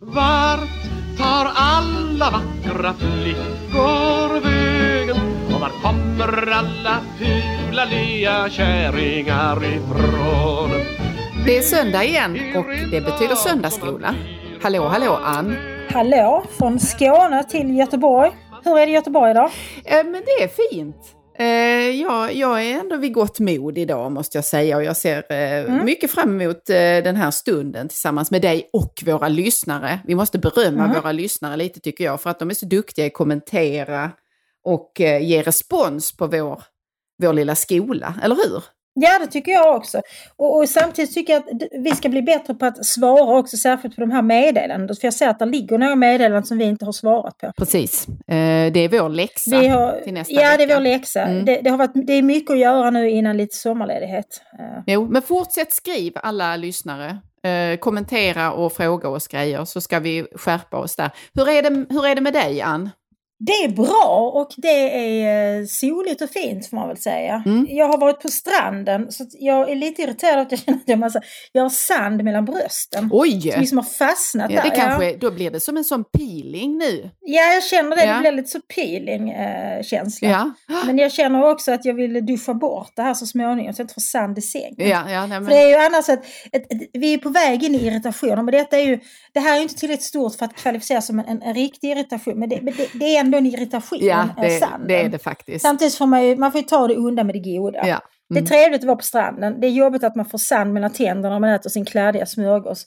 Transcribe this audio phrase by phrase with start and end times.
[0.00, 0.68] Vart
[1.18, 5.16] tar alla vackra flickor vägen?
[5.54, 10.70] Och var kommer alla fula lya kärringar ifrån?
[11.46, 14.14] Det är söndag igen och det betyder söndagsskola.
[14.62, 15.56] Hallå, hallå Ann!
[15.90, 18.30] Hallå, från Skåne till Göteborg.
[18.64, 19.50] Hur är det i Göteborg idag?
[19.84, 21.15] Eh, men det är fint.
[21.38, 25.32] Eh, jag, jag är ändå vid gott mod idag måste jag säga och jag ser
[25.32, 25.84] eh, mm.
[25.84, 30.00] mycket fram emot eh, den här stunden tillsammans med dig och våra lyssnare.
[30.06, 30.96] Vi måste berömma mm.
[30.96, 34.10] våra lyssnare lite tycker jag för att de är så duktiga i att kommentera
[34.64, 36.62] och ge respons på vår,
[37.22, 38.62] vår lilla skola, eller hur?
[39.00, 40.00] Ja, det tycker jag också.
[40.36, 43.94] Och, och, samtidigt tycker jag att vi ska bli bättre på att svara också, särskilt
[43.94, 44.94] på de här meddelandena.
[45.00, 47.52] För jag ser att det ligger några meddelanden som vi inte har svarat på.
[47.56, 48.08] Precis.
[48.08, 50.56] Eh, det är vår läxa vi har, till nästa Ja, vecka.
[50.56, 51.22] det är vår läxa.
[51.22, 51.44] Mm.
[51.44, 54.40] Det, det, har varit, det är mycket att göra nu innan lite sommarledighet.
[54.58, 54.82] Eh.
[54.86, 57.18] Jo, men fortsätt skriv alla lyssnare.
[57.42, 61.10] Eh, kommentera och fråga oss grejer så ska vi skärpa oss där.
[61.34, 62.90] Hur är det, hur är det med dig, Ann?
[63.38, 67.42] Det är bra och det är eh, soligt och fint får man väl säga.
[67.46, 67.66] Mm.
[67.70, 70.98] Jag har varit på stranden så jag är lite irriterad att jag känner att jag,
[70.98, 71.20] massa,
[71.52, 73.08] jag har sand mellan brösten.
[73.12, 73.50] Oj!
[73.50, 74.70] Som liksom har fastnat ja, där.
[74.70, 75.16] Det kanske, ja.
[75.20, 77.10] Då blir det som en sån peeling nu.
[77.20, 78.04] Ja, jag känner det.
[78.04, 78.14] Ja.
[78.14, 80.28] Det blir lite så peeling-känsla.
[80.28, 80.34] Eh,
[80.68, 80.82] ja.
[80.86, 83.84] Men jag känner också att jag vill duscha bort det här så småningom så jag
[83.84, 84.74] inte får sand i sängen.
[84.76, 85.44] Ja, ja, nej, men...
[85.44, 88.36] För det är ju annars ett, ett, ett, vi är på väg in i irritationer.
[88.36, 89.00] Men detta är ju,
[89.32, 91.90] det här är ju inte tillräckligt stort för att kvalificera som en, en, en riktig
[91.90, 92.38] irritation.
[92.38, 93.98] Men det, men det, det är ändå en irritation.
[94.02, 94.88] Ja, det, sanden.
[94.88, 95.62] det är det faktiskt.
[95.62, 97.78] Samtidigt får man ju, man får ju ta det undan med det goda.
[97.78, 98.00] Ja.
[98.30, 98.44] Mm.
[98.44, 98.64] Det är mm.
[98.64, 99.60] trevligt att vara på stranden.
[99.60, 102.86] Det är jobbigt att man får sand mellan tänderna när man äter sin kladdiga smörgås.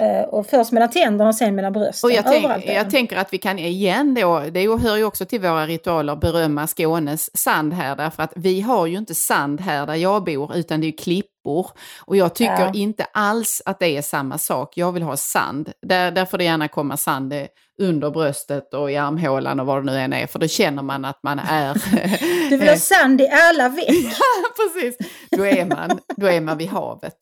[0.00, 2.08] Uh, och först mellan tänderna och sen mellan brösten.
[2.08, 5.40] Och jag, tänk, jag tänker att vi kan igen då, det hör ju också till
[5.40, 7.96] våra ritualer, berömma Skånes sand här.
[7.96, 10.96] Därför att vi har ju inte sand här där jag bor, utan det är ju
[11.44, 11.66] klippor.
[12.00, 12.72] Och jag tycker ja.
[12.74, 14.76] inte alls att det är samma sak.
[14.76, 15.72] Jag vill ha sand.
[15.82, 17.34] Där, där får det gärna komma sand
[17.82, 20.26] under bröstet och i armhålan och vad det nu än är.
[20.26, 21.74] För då känner man att man är...
[22.50, 23.88] du vill ha sand i alla veck.
[23.90, 24.96] ja, precis.
[25.30, 27.18] Då är, man, då är man vid havet.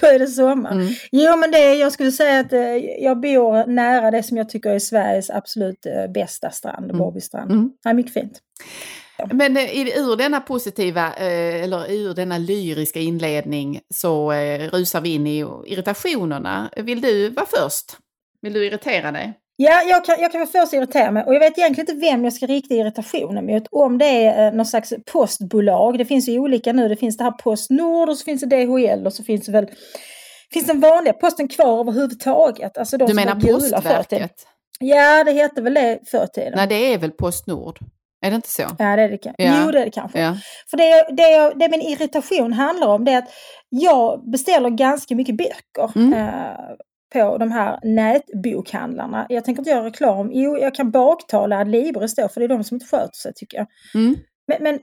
[0.00, 0.72] Då är det sommar.
[0.72, 0.88] Mm.
[1.12, 4.70] Jo, men det, jag skulle säga att eh, jag bor nära det som jag tycker
[4.70, 6.98] är Sveriges absolut eh, bästa strand, mm.
[6.98, 7.50] Borbystrand.
[7.50, 7.70] Mm.
[7.82, 8.40] Det är mycket fint.
[9.32, 14.32] Men eh, ur denna positiva, eller ur denna lyriska inledning så
[14.72, 16.70] rusar vi in i irritationerna.
[16.76, 17.96] Vill du vara först?
[18.42, 19.34] Vill du irritera dig?
[19.58, 22.24] Ja, jag kan, jag kan väl först irritera mig och jag vet egentligen inte vem
[22.24, 23.62] jag ska rikta irritationen mot.
[23.70, 25.98] Om det är eh, någon slags postbolag.
[25.98, 26.88] Det finns ju olika nu.
[26.88, 29.66] Det finns det här Postnord och så finns det DHL och så finns det väl
[30.52, 32.78] Finns den vanliga posten kvar överhuvudtaget?
[32.78, 34.46] Alltså de du menar Postverket?
[34.80, 36.52] Ja, det heter väl det förr i tiden.
[36.56, 37.78] Nej, det är väl Postnord?
[38.20, 38.62] Är det inte så?
[38.78, 39.44] Ja, det är det kanske.
[39.44, 39.62] Ja.
[39.64, 40.20] Jo, det är det kanske.
[40.20, 40.36] Ja.
[40.70, 43.30] För det, det, det min irritation handlar om det är att
[43.68, 45.96] jag beställer ganska mycket böcker.
[45.96, 46.12] Mm.
[46.12, 46.76] Eh,
[47.12, 49.26] på de här nätbokhandlarna.
[49.28, 50.30] Jag tänker inte göra reklam.
[50.32, 53.58] Jo, jag kan baktala Adlibris då, för det är de som inte sköter sig tycker
[53.58, 53.66] jag.
[53.94, 54.16] Mm.
[54.48, 54.78] Men, men,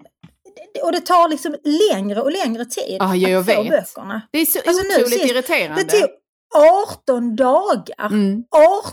[0.83, 1.55] och det tar liksom
[1.91, 4.21] längre och längre tid ah, jag att få böckerna.
[4.31, 5.83] Det är så alltså otroligt nu, irriterande.
[5.83, 6.09] Det tog
[6.53, 8.05] 18 dagar!
[8.11, 8.43] Mm.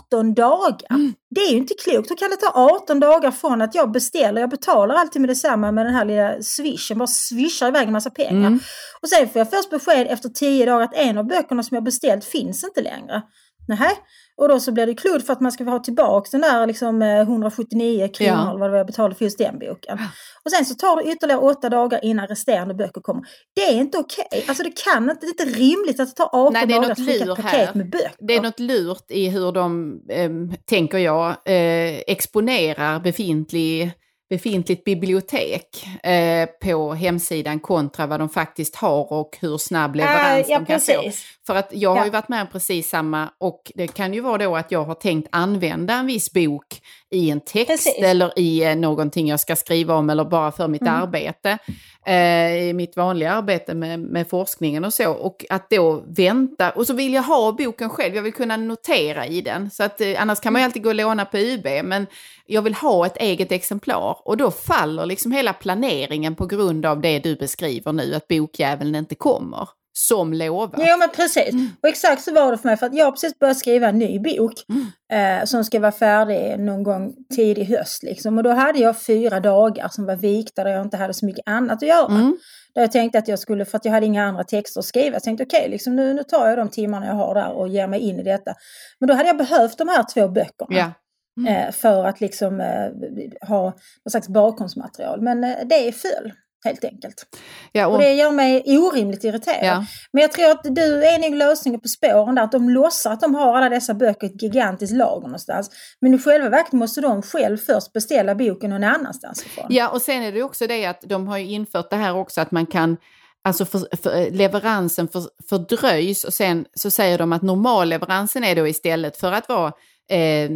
[0.07, 0.87] 18 dagar!
[0.89, 1.13] Mm.
[1.29, 2.11] Det är ju inte klokt.
[2.11, 2.51] Hur kan det ta
[2.81, 6.41] 18 dagar från att jag beställer, jag betalar alltid med detsamma med den här lilla
[6.41, 8.47] swishen, bara swishar iväg en massa pengar.
[8.47, 8.59] Mm.
[9.01, 11.83] Och sen får jag först besked efter 10 dagar att en av böckerna som jag
[11.83, 13.21] beställt finns inte längre.
[13.67, 13.91] Nähä?
[14.37, 17.01] Och då så blir det kludd för att man ska ha tillbaka den där liksom
[17.01, 18.49] 179 eh, kronor ja.
[18.49, 19.97] eller vad jag betalade för just den boken.
[20.45, 23.23] Och sen så tar det ytterligare åtta dagar innan resterande böcker kommer.
[23.55, 24.25] Det är inte okej.
[24.31, 24.43] Okay.
[24.47, 26.91] Alltså det kan inte, det är inte rimligt att det tar 18 Nej, det dagar
[26.91, 27.73] att skicka ett paket här.
[27.73, 28.11] med böcker.
[28.19, 30.29] Det är något lurt i hur de, eh,
[30.65, 33.91] tänker jag, eh, exponerar befintlig
[34.31, 40.51] befintligt bibliotek eh, på hemsidan kontra vad de faktiskt har och hur snabb leverans äh,
[40.51, 41.23] ja, de kan precis.
[41.23, 41.27] få.
[41.47, 44.37] För att jag har ju varit med om precis samma och det kan ju vara
[44.37, 48.03] då att jag har tänkt använda en viss bok i en text precis.
[48.03, 50.93] eller i eh, någonting jag ska skriva om eller bara för mitt mm.
[50.93, 51.57] arbete.
[52.05, 55.11] Eh, I mitt vanliga arbete med, med forskningen och så.
[55.11, 59.27] Och att då vänta, och så vill jag ha boken själv, jag vill kunna notera
[59.27, 59.71] i den.
[59.71, 62.07] Så att, eh, annars kan man ju alltid gå och låna på UB, men
[62.45, 64.17] jag vill ha ett eget exemplar.
[64.25, 68.95] Och då faller liksom hela planeringen på grund av det du beskriver nu, att bokjäveln
[68.95, 70.73] inte kommer som lovat.
[70.77, 71.49] Jo men precis.
[71.49, 71.69] Mm.
[71.83, 72.77] Och exakt så var det för mig.
[72.77, 74.53] För att jag har precis börjat skriva en ny bok.
[74.69, 75.41] Mm.
[75.41, 78.03] Eh, som ska vara färdig någon gång tidig höst.
[78.03, 78.37] Liksom.
[78.37, 81.43] Och då hade jag fyra dagar som var vikta där jag inte hade så mycket
[81.45, 82.11] annat att göra.
[82.11, 82.37] Mm.
[82.73, 85.15] Där jag tänkte att jag skulle, för att jag hade inga andra texter att skriva.
[85.15, 87.67] Jag tänkte okej, okay, liksom, nu, nu tar jag de timmarna jag har där och
[87.67, 88.53] ger mig in i detta.
[88.99, 90.67] Men då hade jag behövt de här två böckerna.
[90.69, 90.91] Ja.
[91.37, 91.55] Mm.
[91.55, 93.63] Eh, för att liksom eh, ha
[94.05, 95.21] något slags bakgrundsmaterial.
[95.21, 96.31] Men eh, det är fel.
[96.65, 97.25] Helt enkelt.
[97.71, 97.93] Ja, och...
[97.93, 99.59] och det gör mig orimligt irriterad.
[99.61, 99.85] Ja.
[100.13, 103.21] Men jag tror att du är nog lösningen på spåren där, att de låtsas att
[103.21, 105.69] de har alla dessa böcker i ett gigantiskt lager någonstans.
[106.01, 109.65] Men i själva verket måste de själv först beställa boken någon annanstans ifrån.
[109.69, 112.51] Ja, och sen är det också det att de har infört det här också att
[112.51, 112.97] man kan
[113.43, 118.67] Alltså för, för leveransen för, fördröjs och sen så säger de att normalleveransen är då
[118.67, 119.67] istället för att vara
[120.09, 120.49] eh,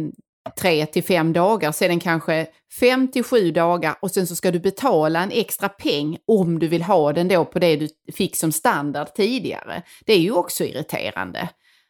[0.50, 2.46] tre till fem dagar sedan kanske
[2.80, 6.68] fem till sju dagar och sen så ska du betala en extra peng om du
[6.68, 9.82] vill ha den då på det du fick som standard tidigare.
[10.06, 11.48] Det är ju också irriterande.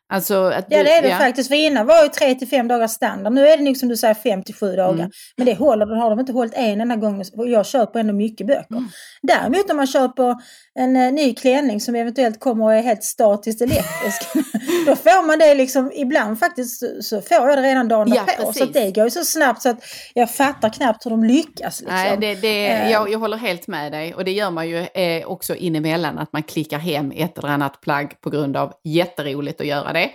[0.09, 1.19] Alltså att ja, det är det ja.
[1.19, 1.49] faktiskt.
[1.49, 3.33] För innan var ju 3 till 5 dagars standard.
[3.33, 4.95] Nu är det nog som du säger 5 till 7 dagar.
[4.95, 5.11] Mm.
[5.37, 7.23] Men det håller, har de inte hållit en enda gång.
[7.35, 8.77] Jag köper ändå mycket böcker.
[8.77, 8.89] Mm.
[9.23, 10.37] Däremot om man köper
[10.79, 14.23] en uh, ny klänning som eventuellt kommer och är helt statiskt elektrisk.
[14.87, 18.53] då får man det liksom, ibland faktiskt så får jag det redan dagen ja, därpå.
[18.53, 21.81] Så det går ju så snabbt så att jag fattar knappt hur de lyckas.
[21.81, 21.97] Liksom.
[21.97, 22.91] Nej, det, det, uh.
[22.91, 24.15] jag, jag håller helt med dig.
[24.15, 27.81] Och det gör man ju eh, också inemellan att man klickar hem ett eller annat
[27.81, 30.11] plagg på grund av jätteroligt att göra det.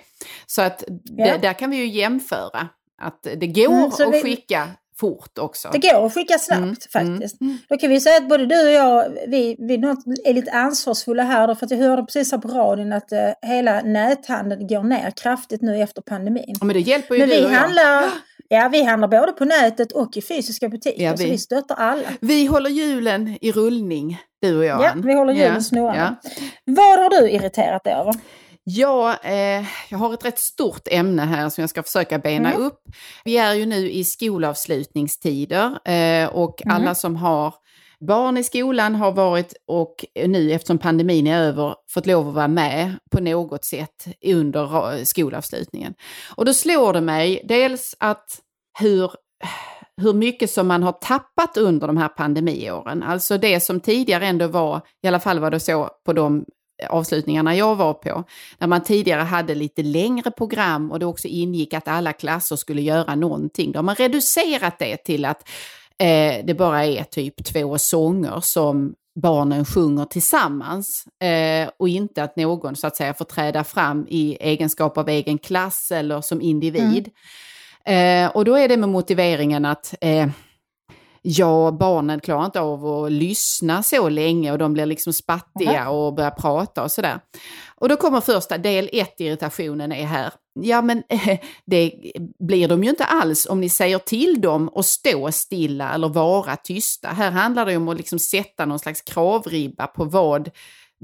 [0.45, 1.37] Så att ja.
[1.37, 2.69] där kan vi ju jämföra
[3.01, 4.21] att det går mm, att vi...
[4.21, 4.67] skicka
[5.01, 5.69] fort också.
[5.71, 7.41] Det går att skicka snabbt mm, faktiskt.
[7.41, 9.73] Mm, Då kan vi säga att både du och jag, vi, vi
[10.29, 13.49] är lite ansvarsfulla här då, för att jag hörde precis här på radion att uh,
[13.49, 16.55] hela näthandeln går ner kraftigt nu efter pandemin.
[16.59, 18.11] Ja, men det hjälper ju men du vi och handlar, jag.
[18.47, 21.17] Ja, vi handlar både på nätet och i fysiska butiker, ja, vi.
[21.17, 22.07] så vi stöttar alla.
[22.21, 24.81] Vi håller julen i rullning, du och jag.
[24.81, 26.15] Ja, vi håller julen ja, snurrande.
[26.23, 26.31] Ja.
[26.65, 28.13] Vad har du irriterat dig över?
[28.63, 32.61] Ja, eh, jag har ett rätt stort ämne här som jag ska försöka bena mm.
[32.61, 32.79] upp.
[33.23, 36.75] Vi är ju nu i skolavslutningstider eh, och mm.
[36.75, 37.53] alla som har
[38.07, 42.47] barn i skolan har varit och nu eftersom pandemin är över fått lov att vara
[42.47, 45.93] med på något sätt under skolavslutningen.
[46.35, 48.39] Och då slår det mig dels att
[48.79, 49.11] hur
[50.01, 53.03] hur mycket som man har tappat under de här pandemiåren.
[53.03, 56.45] Alltså det som tidigare ändå var, i alla fall var det så på de
[56.89, 58.23] avslutningarna jag var på,
[58.57, 62.81] där man tidigare hade lite längre program och det också ingick att alla klasser skulle
[62.81, 63.71] göra någonting.
[63.71, 65.49] Då har man reducerat det till att
[65.97, 72.35] eh, det bara är typ två sånger som barnen sjunger tillsammans eh, och inte att
[72.35, 77.09] någon så att säga får träda fram i egenskap av egen klass eller som individ.
[77.85, 78.25] Mm.
[78.25, 80.27] Eh, och då är det med motiveringen att eh,
[81.21, 86.13] ja, barnen klarar inte av att lyssna så länge och de blir liksom spattiga och
[86.13, 87.19] börjar prata och sådär.
[87.75, 90.33] Och då kommer första, del ett irritationen är här.
[90.59, 91.03] Ja men
[91.65, 91.93] det
[92.39, 96.55] blir de ju inte alls om ni säger till dem att stå stilla eller vara
[96.55, 97.07] tysta.
[97.07, 100.49] Här handlar det om att liksom sätta någon slags kravribba på vad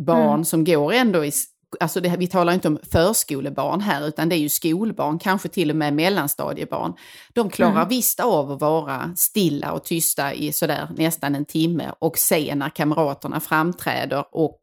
[0.06, 0.46] barn mm.
[0.46, 1.32] som går ändå i
[1.80, 5.70] alltså det, vi talar inte om förskolebarn här, utan det är ju skolbarn, kanske till
[5.70, 6.94] och med mellanstadiebarn.
[7.34, 7.90] De klarar mm.
[7.90, 12.70] visst av att vara stilla och tysta i sådär nästan en timme och se när
[12.70, 14.60] kamraterna framträder och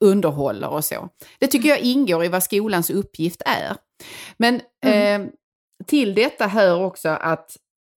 [0.00, 1.08] underhåller och så.
[1.38, 3.76] Det tycker jag ingår i vad skolans uppgift är.
[4.36, 5.22] Men mm.
[5.22, 5.28] eh,
[5.86, 7.56] till detta hör också att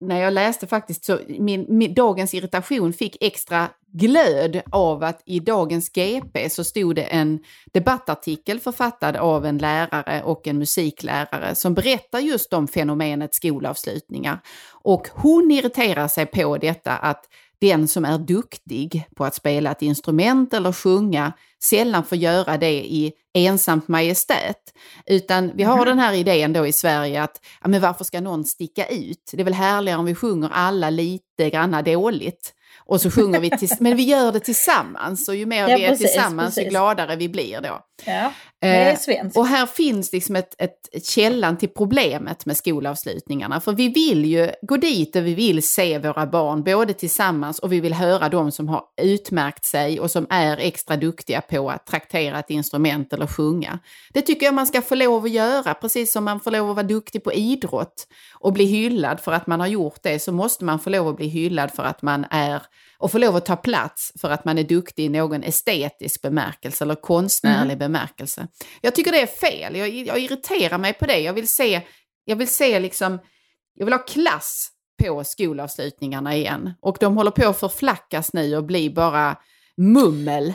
[0.07, 5.39] när jag läste faktiskt så min, min, dagens irritation fick extra glöd av att i
[5.39, 7.39] dagens GP så stod det en
[7.73, 14.39] debattartikel författad av en lärare och en musiklärare som berättar just om fenomenet skolavslutningar.
[14.71, 17.25] Och hon irriterar sig på detta att
[17.59, 21.33] den som är duktig på att spela ett instrument eller sjunga
[21.69, 24.73] sällan får göra det i ensamt majestät.
[25.06, 25.85] Utan vi har mm.
[25.85, 29.31] den här idén då i Sverige att ja, men varför ska någon sticka ut?
[29.31, 32.53] Det är väl härligare om vi sjunger alla lite granna dåligt.
[32.88, 35.89] Och så sjunger vi, men vi gör det tillsammans och ju mer ja, vi är
[35.89, 36.65] precis, tillsammans precis.
[36.65, 37.79] ju gladare vi blir då.
[38.05, 43.61] Ja, det är eh, och här finns liksom ett, ett källan till problemet med skolavslutningarna.
[43.61, 47.71] För vi vill ju gå dit och vi vill se våra barn både tillsammans och
[47.71, 51.85] vi vill höra de som har utmärkt sig och som är extra duktiga på att
[51.85, 53.79] traktera ett instrument eller sjunga.
[54.13, 56.75] Det tycker jag man ska få lov att göra, precis som man får lov att
[56.75, 58.07] vara duktig på idrott
[58.39, 61.17] och bli hyllad för att man har gjort det så måste man få lov att
[61.17, 62.61] bli hyllad för att man är
[62.97, 66.83] och få lov att ta plats för att man är duktig i någon estetisk bemärkelse
[66.83, 67.79] eller konstnärlig mm.
[67.86, 68.48] Bemärkelse.
[68.82, 71.20] Jag tycker det är fel, jag, jag irriterar mig på det.
[71.20, 71.82] Jag vill se,
[72.25, 73.20] jag vill se liksom,
[73.74, 74.70] jag vill ha klass
[75.04, 76.74] på skolavslutningarna igen.
[76.82, 79.38] Och de håller på att förflackas nu och bli bara
[79.77, 80.54] mummel.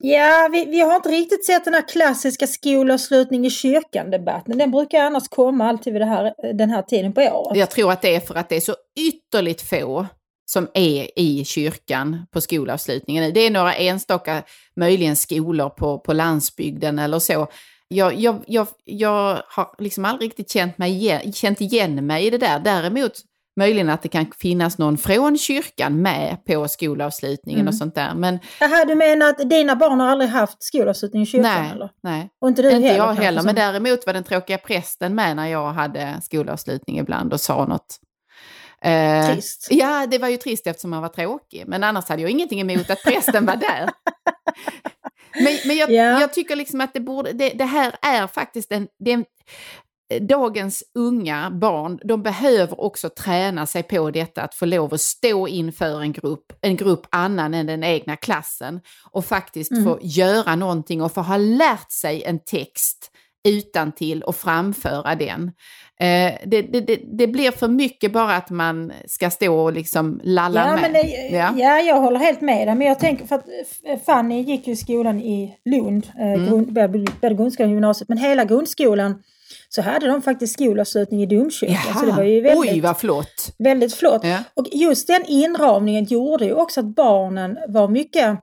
[0.00, 4.58] Ja, vi, vi har inte riktigt sett den här klassiska skolavslutning i kyrkan-debatten.
[4.58, 7.58] Den brukar annars komma alltid vid här, den här tiden på året.
[7.58, 10.06] Jag tror att det är för att det är så ytterligt få
[10.50, 13.32] som är i kyrkan på skolavslutningen.
[13.34, 14.42] Det är några enstaka,
[14.76, 17.46] möjligen skolor på, på landsbygden eller så.
[17.88, 22.30] Jag, jag, jag, jag har liksom aldrig riktigt känt, mig igen, känt igen mig i
[22.30, 22.58] det där.
[22.60, 23.12] Däremot
[23.56, 27.68] möjligen att det kan finnas någon från kyrkan med på skolavslutningen Mm.
[27.68, 28.14] och sånt där.
[28.14, 31.90] Men Jaha, du menar att dina barn har aldrig haft skolavslutning i kyrkan nej, eller?
[32.02, 32.28] nej.
[32.40, 32.98] Och inte du Inte heller?
[33.06, 37.40] jag heller, men däremot var den tråkiga prästen med när jag hade skolavslutning ibland och
[37.40, 37.98] sa något.
[38.84, 39.66] Eh, Trist.
[39.70, 41.64] Ja, det var ju trist eftersom han var tråkig.
[41.66, 43.90] Men annars hade jag ingenting emot att prästen var där.
[45.40, 46.20] Men, men jag, Ja.
[46.20, 49.24] jag tycker liksom att det, borde, det, det här är faktiskt en, en...
[50.20, 55.48] Dagens unga barn, de behöver också träna sig på detta att få lov att stå
[55.48, 58.80] inför en grupp, en grupp annan än den egna klassen
[59.10, 59.84] och faktiskt Mm.
[59.84, 63.10] få göra någonting och få ha lärt sig en text
[63.48, 65.52] utan till och framföra den.
[66.00, 70.20] Eh, det, det, det, det blir för mycket bara att man ska stå och liksom
[70.24, 70.92] lalla Ja, med.
[70.92, 71.52] det, Ja.
[71.56, 71.80] ja.
[71.80, 72.74] jag håller helt med dig.
[72.74, 73.44] Men jag tänker för att
[74.06, 76.46] Fanny gick ju skolan i Lund, eh, Mm.
[76.46, 78.08] grund, både grundskolan och gymnasiet.
[78.08, 79.22] Men hela grundskolan
[79.68, 81.94] så hade de faktiskt skolavslutning i domkyrkan.
[82.00, 83.54] Så det var ju väldigt, Oj vad flott!
[83.58, 84.24] väldigt flott.
[84.24, 84.38] Ja.
[84.54, 88.38] Och just den inramningen gjorde ju också att barnen var mycket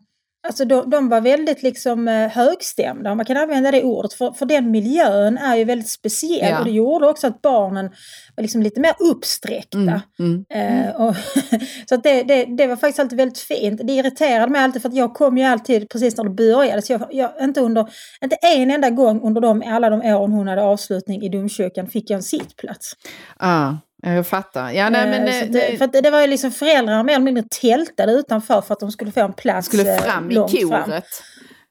[0.48, 4.32] Alltså de, de var väldigt liksom eh, högstämda, om man kan använda det ordet, för,
[4.32, 6.60] för den miljön är ju väldigt speciell Ja.
[6.60, 7.90] och det gjorde också att barnen
[8.36, 9.78] var liksom lite mer uppsträckta.
[9.78, 10.46] Mm, mm.
[10.50, 11.16] Eh, och,
[11.90, 13.82] så det, det, det var faktiskt alltid väldigt fint.
[13.84, 16.82] Det irriterade mig alltid för att jag kom ju alltid precis när det började.
[16.82, 17.90] Så jag, jag, inte, under,
[18.24, 22.10] inte en enda gång under de, alla de åren hon hade avslutning i domkyrkan fick
[22.10, 22.94] jag en sittplats.
[23.40, 23.78] Ja,
[24.14, 24.72] jag fattar.
[24.72, 27.26] Ja, nej, men, Eh, så det, för det, det var ju liksom föräldrarna mer eller
[27.26, 30.52] mindre tältade utanför för att de skulle få en plats skulle eh, fram i långt
[30.52, 30.86] koret.
[30.86, 30.92] fram.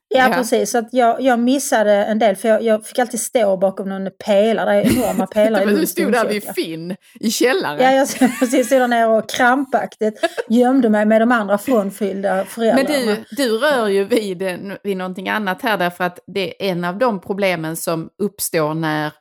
[0.08, 0.34] Ja, Ja.
[0.34, 0.70] precis.
[0.70, 4.08] Så att jag, jag missade en del för jag, jag fick alltid stå bakom någon
[4.24, 4.70] pelare.
[4.74, 6.54] Det är enorma pelare i Men du stod där vid.
[6.54, 7.78] Finn i källaren.
[7.82, 12.46] Ja, jag stod precis där nere och krampaktigt gömde mig med de andra frånfyllda Men
[12.46, 13.16] föräldrarna.
[13.30, 14.42] du, du rör ju vid,
[14.84, 19.12] vid någonting annat här därför att det är en av de problemen som uppstår när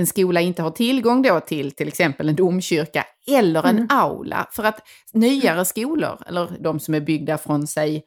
[0.00, 3.86] en skola inte har tillgång då till till exempel en domkyrka eller en Mm.
[3.90, 4.46] aula.
[4.52, 4.80] För att
[5.12, 8.02] nyare skolor, eller de som är byggda från säg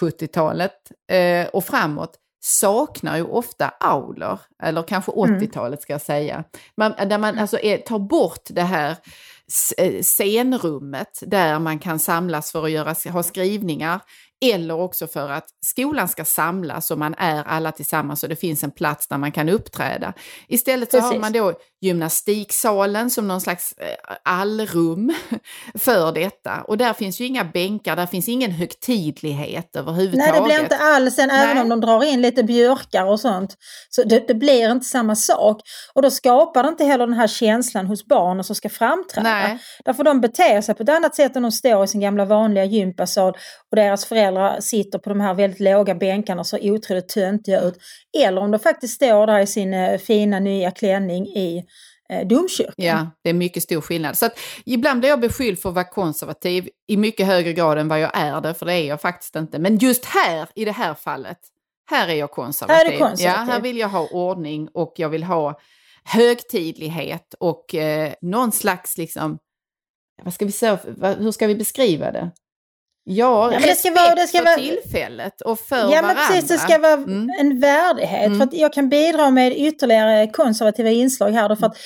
[0.00, 5.40] 70-talet eh, och framåt, saknar ju ofta aulor, eller kanske Mm.
[5.40, 6.44] 80-talet ska jag säga.
[6.76, 8.96] Man, där man alltså är, tar bort det här
[9.78, 14.00] eh, scenrummet där man kan samlas för att göra, ha skrivningar.
[14.44, 18.64] Eller också för att skolan ska samlas och man är alla tillsammans och det finns
[18.64, 20.12] en plats där man kan uppträda.
[20.48, 21.20] Istället så har Precis.
[21.20, 25.14] man då gymnastiksalen som någon slags eh, allrum
[25.74, 26.62] för detta.
[26.62, 30.32] Och där finns ju inga bänkar, där finns ingen högtidlighet överhuvudtaget.
[30.32, 33.56] Nej, det blir inte alls en, även om de drar in lite björkar och sånt.
[33.90, 35.60] Så det, det blir inte samma sak.
[35.94, 39.30] Och då skapar det inte heller den här känslan hos barnen som ska framträda.
[39.30, 39.58] Nej.
[39.84, 42.64] Därför de beter sig på ett annat sätt än de står i sin gamla vanliga
[42.64, 43.32] gympasal
[43.70, 47.74] och deras föräldrar sitter på de här väldigt låga bänkarna och ser otroligt töntiga ut.
[48.18, 51.66] Eller om de faktiskt står där i sin eh, fina nya klänning i
[52.08, 52.74] domkyrkan.
[52.76, 54.18] Ja, det är mycket stor skillnad.
[54.18, 57.88] Så att ibland blir jag beskylld för att vara konservativ i mycket högre grad än
[57.88, 59.58] vad jag är det, för det är jag faktiskt inte.
[59.58, 61.38] Men just här, i det här fallet,
[61.90, 62.76] här är jag konservativ.
[62.76, 63.26] Här är konservativ.
[63.26, 65.58] Ja, här vill jag ha ordning och jag vill ha
[66.04, 69.38] högtidlighet och eh, någon slags liksom,
[70.22, 70.78] vad ska vi säga,
[71.18, 72.30] hur ska vi beskriva det?
[73.08, 76.02] Ja, men det respekt ska vara- det ska för vara- tillfället och för Ja varandra.
[76.14, 77.30] men precis, det ska vara Mm.
[77.40, 78.26] en värdighet.
[78.26, 78.38] Mm.
[78.50, 81.48] För jag kan bidra med ytterligare konservativa inslag här.
[81.48, 81.76] Då för att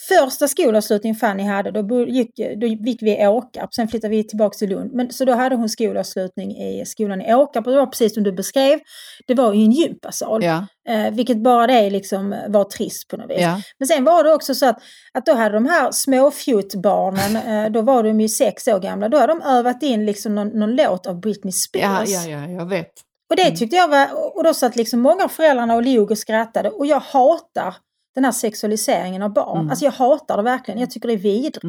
[0.00, 4.54] första skolavslutningen Fanny hade, då, gick, då gick vi i Åkarp, sen flyttade vi tillbaka
[4.58, 4.92] till Lund.
[4.92, 8.22] Men, så då hade hon skolavslutning i skolan i Åkarp och det var precis som
[8.22, 8.78] du beskrev.
[9.26, 10.44] Det var ju en gympasal.
[10.44, 13.40] Ja, Eh, vilket bara det liksom var trist på något vis.
[13.40, 13.60] ja.
[13.78, 14.78] Men sen var det också så att,
[15.14, 19.18] att då hade de här småfjuttbarnen, eh, då var de ju sex år gamla, då
[19.18, 22.08] hade de övat in liksom någon, någon låt av Britney Spears.
[22.08, 22.92] Ja, ja, ja, jag vet.
[23.30, 26.18] Och det tyckte jag var, och då satt liksom många av föräldrarna och log och
[26.18, 27.74] skrattade och jag hatar
[28.16, 29.58] den här sexualiseringen av barn.
[29.58, 29.70] Mm.
[29.70, 31.66] Alltså jag hatar det verkligen, jag tycker det är vidrigt.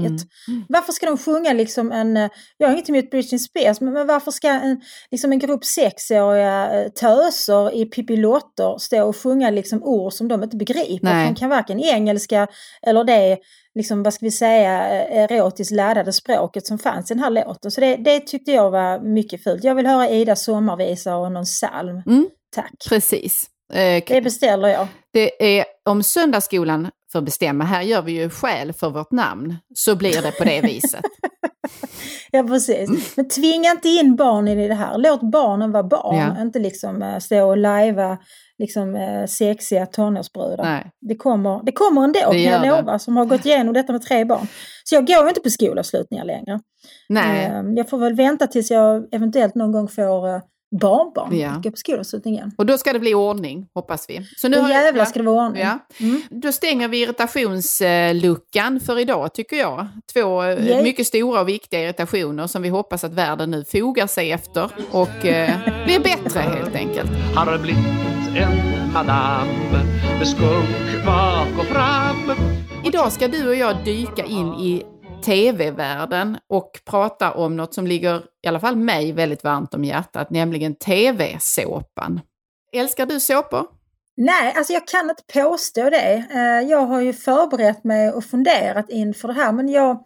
[0.48, 0.66] Mm.
[0.70, 4.08] Varför ska de sjunga liksom en, eh, jag har inget emot Britney Spears, men, men
[4.08, 9.84] varför ska en, liksom en grupp sexåriga eh, töser i Pippilotter stå och sjunga liksom
[9.84, 11.13] ord som de inte begriper?
[11.13, 11.27] Nej.
[11.27, 12.48] De kan varken engelska
[12.82, 13.38] eller det,
[13.75, 17.72] liksom, vad ska vi säga, eh, erotiskt laddade språket som fanns i den här låten.
[17.72, 19.63] Så det, det tyckte jag var mycket fult.
[19.63, 22.01] Jag vill höra Ida sommarvisa och någon psalm.
[22.06, 22.27] Mm.
[22.56, 22.86] Tack.
[22.89, 23.50] Precis.
[23.74, 24.88] Eh, Det beställer jag.
[25.14, 29.96] det är om söndagsskolan får bestämma, här gör vi ju skäl för vårt namn, så
[29.96, 31.02] blir det på det viset.
[32.32, 33.16] Ja precis.
[33.18, 34.98] Men tvinga inte in barnen i det här.
[34.98, 36.16] Låt barnen vara barn.
[36.36, 36.42] Ja.
[36.42, 38.18] Inte liksom eh, stå och lajva
[38.58, 40.64] liksom, eh, sexiga tonårsbrudar.
[40.64, 40.92] Nej.
[41.02, 42.70] Det kommer, det kommer ändå kan gör jag det.
[42.70, 43.00] lova.
[43.00, 44.48] Som har gått igenom detta med tre barn.
[44.84, 46.60] Så jag går ju inte på skolavslutningar längre.
[47.10, 47.52] Nej.
[47.76, 51.62] Jag får väl vänta tills jag eventuellt någon gång får barnbarn ja.
[51.72, 52.52] på skolavslutningen.
[52.58, 54.28] Och då ska det bli ordning, hoppas vi.
[54.38, 55.62] Så nu då jävlar ska det vara ordning.
[55.62, 55.80] Ja.
[55.98, 56.22] Mm.
[56.30, 59.88] Då stänger vi irritationsluckan för idag, tycker jag.
[60.14, 60.84] Två yeah.
[60.84, 65.26] mycket stora och viktiga irritationer som vi hoppas att världen nu fogar sig efter och
[65.26, 65.56] eh,
[65.86, 67.10] blir bättre helt enkelt.
[67.36, 67.86] Har det blivit
[68.36, 69.48] en madam
[70.20, 72.32] med skunk bak och fram
[72.88, 74.84] Idag ska du och jag dyka in i
[75.28, 80.30] tv-världen och prata om något som ligger i alla fall mig väldigt varmt om hjärtat,
[80.30, 82.22] nämligen tv-såpan.
[82.74, 83.66] Älskar du såpor?
[84.18, 86.26] Nej, alltså jag kan inte påstå det.
[86.32, 90.04] Eh, jag har ju förberett mig och funderat inför det här men jag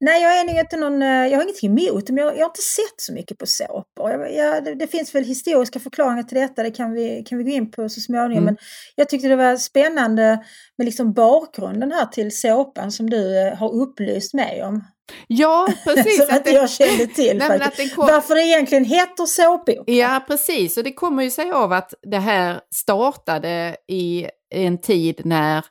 [0.00, 2.62] Nej, jag är inte någon, eh, jag har inget emot men jag, jag har inte
[2.62, 4.10] sett så mycket på såpor.
[4.10, 7.44] Jag, jag, det, det, finns väl historiska förklaringar till detta, det kan vi, kan vi
[7.44, 8.32] gå in på så småningom.
[8.32, 8.44] Mm.
[8.44, 8.56] Men
[8.94, 10.44] jag tyckte det var spännande
[10.78, 14.84] med liksom bakgrunden här till såpan som du eh, har upplyst mig om.
[15.26, 16.26] Ja, precis.
[16.26, 17.94] Som inte jag kände till Nej, faktiskt.
[17.94, 18.06] Kom...
[18.06, 19.84] Varför det egentligen heter såpopera.
[19.86, 20.76] Ja, precis.
[20.76, 25.64] Och det kommer ju sig av att det här startade i en tid när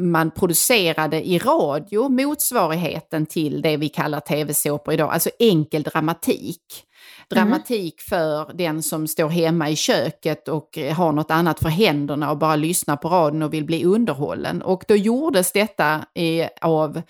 [0.00, 6.62] man producerade i radio motsvarigheten till det vi kallar tv-såpor idag, alltså enkel dramatik.
[7.28, 8.08] Dramatik mm.
[8.08, 12.56] för den som står hemma i köket och har något annat för händerna och bara
[12.56, 14.62] lyssnar på radion och vill bli underhållen.
[14.62, 16.04] Och då gjordes detta
[16.60, 17.02] av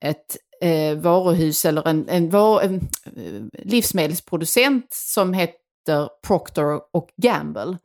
[0.00, 2.74] ett eh, varuhus eller en, en, var, en
[3.16, 7.76] eh, livsmedelsproducent som heter Procter och Gamble.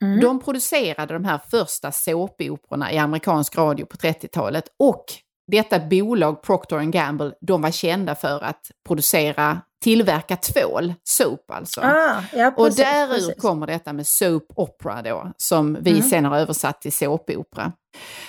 [0.00, 0.20] Mm.
[0.20, 5.04] De producerade de här första såpoperorna i amerikansk radio på 30-talet och
[5.48, 11.80] detta bolag, Procter Gamble, de var kända för att producera, tillverka tvål, soap alltså.
[11.80, 13.42] Ah, ja, precis, och därur precis.
[13.42, 16.02] kommer detta med soap opera då, som vi mm.
[16.02, 17.72] sen har översatt till såpopera.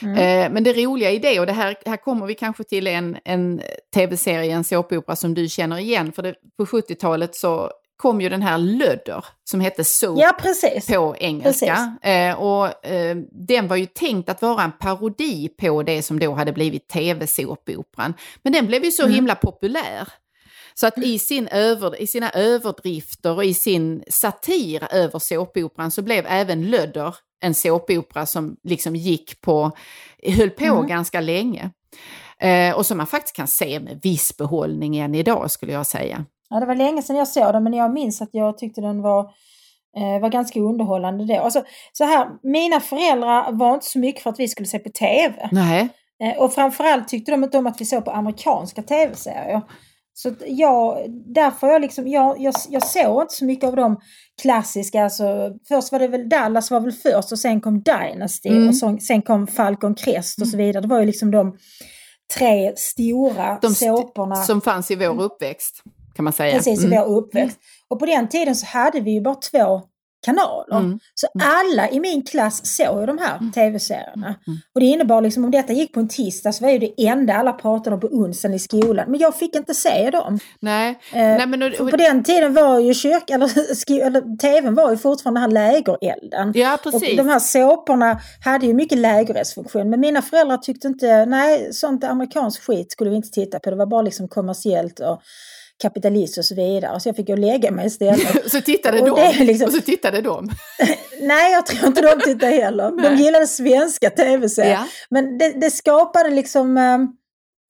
[0.02, 0.16] Mm.
[0.18, 3.18] Eh, men det roliga i det, och det här, här kommer vi kanske till en,
[3.26, 3.62] en
[3.94, 7.72] tv-serie, en såpopera som du känner igen, för det, på 70-talet så
[8.02, 10.36] kom ju den här Lödder som hette Soap ja,
[10.88, 11.98] på engelska.
[12.02, 16.34] Eh, och eh, den var ju tänkt att vara en parodi på det som då
[16.34, 18.14] hade blivit tv-såpoperan.
[18.44, 19.16] Men den blev ju så mm.
[19.16, 20.08] himla populär.
[20.74, 26.02] Så att i, sin över, i sina överdrifter och i sin satir över såpoperan så
[26.02, 29.72] blev även Lödder en såpopera som liksom gick på,
[30.24, 30.88] höll på mm.
[30.88, 31.70] ganska länge.
[32.40, 36.26] Eh, och som man faktiskt kan se med viss behållning än idag skulle jag säga.
[36.50, 39.02] Ja, det var länge sedan jag såg den men jag minns att jag tyckte den
[39.02, 39.20] var,
[39.98, 41.40] eh, var ganska underhållande då.
[41.40, 44.90] Alltså, så här, mina föräldrar var inte så mycket för att vi skulle se på
[44.90, 45.50] TV.
[45.52, 45.90] Nej.
[46.24, 49.62] Eh, och framförallt tyckte de inte om att vi såg på amerikanska TV-serier.
[50.14, 53.98] Så jag, därför jag liksom, jag, jag, jag såg inte så mycket av de
[54.42, 58.68] klassiska, alltså, först var det väl Dallas var väl först och sen kom Dynasty mm.
[58.68, 60.82] och så, sen kom Falcon Crest och så vidare.
[60.82, 61.58] Det var ju liksom de
[62.38, 64.36] tre stora de såporna.
[64.36, 65.84] Som fanns i vår uppväxt
[66.16, 66.56] kan man säga.
[66.56, 66.94] Precis, mm.
[66.94, 67.60] i vår uppväxt.
[67.88, 69.82] Och på den tiden så hade vi ju bara två
[70.26, 70.80] kanaler.
[70.80, 71.00] Mm.
[71.14, 71.48] Så mm.
[71.56, 73.52] alla i min klass såg ju de här mm.
[73.52, 74.36] tv-serierna.
[74.48, 74.60] Mm.
[74.76, 77.34] Och det innebar liksom om detta gick på en tisdag så var ju det enda
[77.34, 79.12] alla pratade om på onsdagen i skolan.
[79.12, 80.40] Men jag fick inte se dem.
[80.60, 80.90] Nej.
[80.90, 83.48] Eh, Nej men, och, och, på den tiden var ju kyrk, eller,
[84.08, 86.52] eller tvn var ju fortfarande den här lägerelden.
[86.56, 87.10] Ja precis.
[87.10, 89.90] Och de här såporna hade ju mycket lägereldsfunktion.
[89.90, 93.70] Men mina föräldrar tyckte inte, nej sånt amerikansk skit skulle vi inte titta på.
[93.70, 95.22] Det var bara liksom kommersiellt och
[95.82, 97.00] kapitalist och så vidare.
[97.00, 98.52] Så jag fick gå och lägga mig istället.
[98.52, 99.44] så tittade och de?
[99.44, 99.68] Liksom...
[99.68, 100.50] Och så tittade de?
[101.22, 103.04] Nej, jag tror inte de tittade heller.
[103.04, 104.72] De gillade svenska tv-serier.
[104.72, 104.86] Ja.
[105.10, 106.78] Men det, det, skapade liksom...
[106.78, 107.08] Ehm,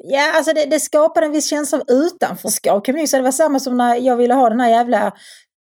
[0.03, 2.85] ja, alltså det, det, skapade en viss känsla av utanförskap.
[2.85, 2.95] Kan.
[2.95, 5.05] Det var samma som när jag ville ha den här jävla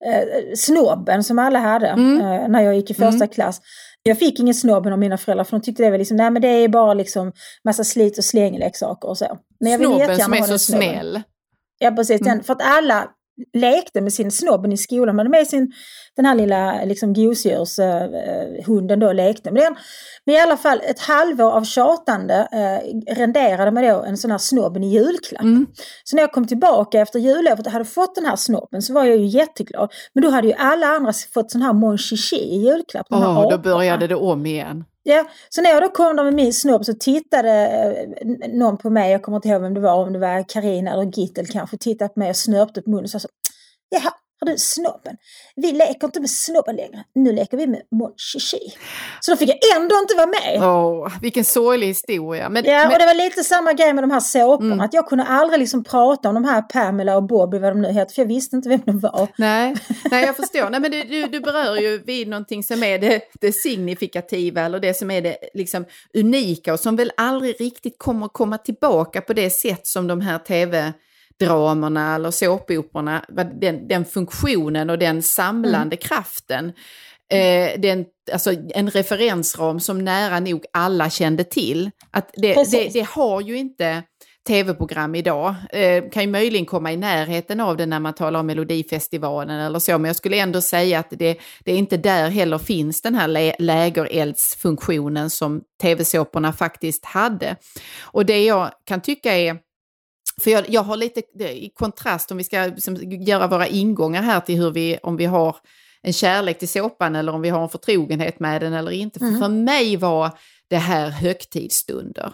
[0.05, 2.21] eh, snobben som alla hade mm.
[2.21, 3.27] eh, när jag gick i första mm.
[3.27, 3.61] klass.
[4.03, 6.41] Jag fick ingen snobben av mina föräldrar för de tyckte det var liksom, nej men
[6.41, 7.31] det är bara liksom
[7.63, 9.37] massa slit och slängleksaker och så.
[9.59, 11.21] Men jag snobben som är så snäll.
[11.79, 12.43] Ja precis, mm.
[12.43, 13.09] för att alla
[13.53, 15.15] lekte med sin snobben i skolan.
[15.15, 15.71] Man hade med sin,
[16.15, 19.75] den här lilla liksom, gosedjurshunden då lekte med den.
[20.25, 22.79] Men i alla fall ett halvår av tjatande eh,
[23.15, 25.43] renderade mig då en sån här snobben i julklapp.
[25.43, 25.65] Mm.
[26.03, 29.05] Så när jag kom tillbaka efter jullovet och hade fått den här snobben så var
[29.05, 29.91] jag ju jätteglad.
[30.13, 31.97] Men då hade ju alla andra fått sån här Mon
[32.31, 33.07] i julklapp.
[33.09, 34.83] Åh, oh, då började det om igen.
[35.07, 37.51] Ja, så när jag då kom där med min snopp så tittade
[38.21, 40.93] eh, någon på mig, jag kommer inte ihåg vem det var, om det var Karina
[40.93, 43.27] eller Gittel kanske, tittade på mig och snörpte på munnen och sa så,
[43.89, 45.17] jaha, har du snobben?
[45.55, 47.03] Vi leker inte med snobben längre.
[47.15, 48.73] Nu leker vi med Mon Chichi.
[49.19, 50.63] Så då fick jag ändå inte vara med.
[50.63, 52.49] Åh, vilken sorglig historia.
[52.49, 52.91] Men, ja, men...
[52.91, 54.73] och det var lite samma grej med de här såporna.
[54.73, 54.85] Mm.
[54.85, 57.91] Att jag kunde aldrig liksom prata om de här Pamela och Bobby, vad de nu
[57.91, 59.27] heter, för jag visste inte vem de var.
[59.37, 59.75] Nej,
[60.11, 60.69] Nej jag förstår.
[60.69, 64.79] Nej, men du, du, du berör ju vid någonting som är det, det signifikativa eller
[64.79, 69.33] det som är det liksom unika och som väl aldrig riktigt kommer komma tillbaka på
[69.33, 70.93] det sätt som de här tv
[71.39, 73.25] dramerna eller såpoperorna,
[73.61, 75.97] den, den funktionen och den samlande mm.
[75.97, 76.73] kraften.
[77.31, 81.91] Eh, den, alltså en referensram som nära nog alla kände till.
[82.11, 84.03] Att det, det, det har ju inte
[84.47, 85.55] tv-program idag.
[85.69, 89.79] Eh, kan ju möjligen komma i närheten av det när man talar om Melodifestivalen eller
[89.79, 93.15] så, men jag skulle ändå säga att det, det är inte där heller finns den
[93.15, 97.55] här lä lägereldsfunktionen som tv-såporna faktiskt hade.
[98.01, 99.57] Och det jag kan tycka är
[100.41, 104.39] för jag, jag har lite i kontrast, om vi ska liksom, göra våra ingångar här
[104.39, 105.55] till hur vi, om vi har
[106.01, 109.19] en kärlek till såpan eller om vi har en förtrogenhet med den eller inte.
[109.19, 109.33] Mm.
[109.33, 110.31] För, för mig var
[110.69, 112.33] det här högtidsstunder.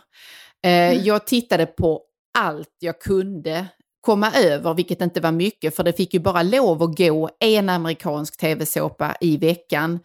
[0.64, 1.04] Eh, mm.
[1.04, 2.02] Jag tittade på
[2.38, 3.66] allt jag kunde
[4.02, 7.70] komma över, vilket inte var mycket, för det fick ju bara lov att gå en
[7.70, 10.00] amerikansk tv-såpa i veckan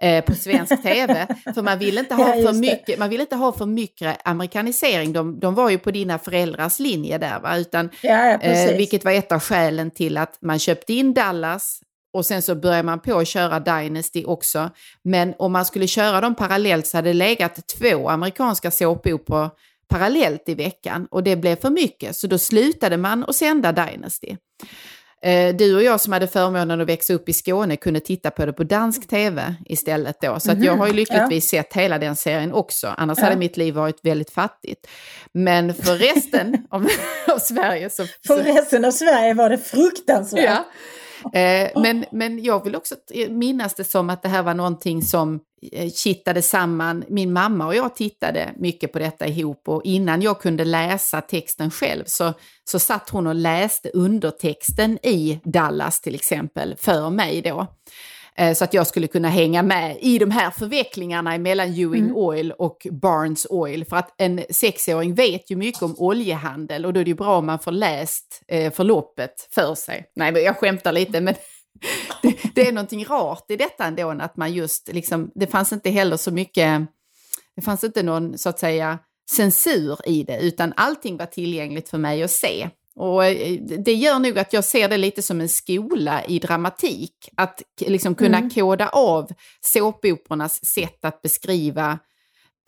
[0.00, 1.26] eh, på svensk tv.
[1.54, 5.12] För man vill inte ha, ja, för, mycket, man vill inte ha för mycket amerikanisering.
[5.12, 7.56] De, de var ju på dina föräldrars linje där, va?
[7.56, 11.80] Utan, ja, ja, eh, vilket var ett av skälen till att man köpte in Dallas
[12.12, 14.70] och sen så börjar man på att köra Dynasty också.
[15.02, 19.50] Men om man skulle köra dem parallellt så hade det legat två amerikanska såpoperor
[19.88, 24.36] parallellt i veckan och det blev för mycket så då slutade man att sända Dynasty.
[25.22, 28.46] Eh, du och jag som hade förmånen att växa upp i Skåne kunde titta på
[28.46, 30.40] det på dansk tv istället då.
[30.40, 30.66] Så mm -hmm.
[30.66, 31.62] jag har ju lyckligtvis ja.
[31.62, 32.94] sett hela den serien också.
[32.96, 33.24] Annars ja.
[33.24, 34.86] hade mitt liv varit väldigt fattigt.
[35.32, 36.88] Men för resten av,
[37.28, 38.06] av Sverige så...
[38.26, 40.44] För resten av Sverige var det fruktansvärt.
[40.44, 40.64] Ja.
[41.24, 42.94] Eh, men, men jag vill också
[43.28, 45.40] minnas det som att det här var någonting som
[45.72, 47.04] eh, kittade samman.
[47.08, 51.70] Min mamma och jag tittade mycket på detta ihop och innan jag kunde läsa texten
[51.70, 52.32] själv så,
[52.64, 57.66] så satt hon och läste undertexten i Dallas till exempel för mig då.
[58.40, 62.16] Eh, så att jag skulle kunna hänga med i de här förvecklingarna mellan Ewing mm.
[62.16, 63.84] Oil och Barnes Oil.
[63.84, 67.38] För att en sexåring vet ju mycket om oljehandel och då är det ju bra
[67.38, 70.04] om man får läst eh, förloppet för sig.
[70.16, 71.34] Nej, jag skämtar lite men
[72.22, 75.90] det, det, är någonting rart i detta ändå, att man just liksom, det fanns inte
[75.90, 76.80] heller så mycket,
[77.56, 78.98] det fanns inte någon så att säga
[79.30, 82.70] censur i det, utan allting var tillgängligt för mig att se.
[82.96, 87.14] Och eh, det gör nog att jag ser det lite som en skola i dramatik.
[87.36, 88.50] Att liksom kunna mm.
[88.50, 91.98] koda av såpoperornas sätt att beskriva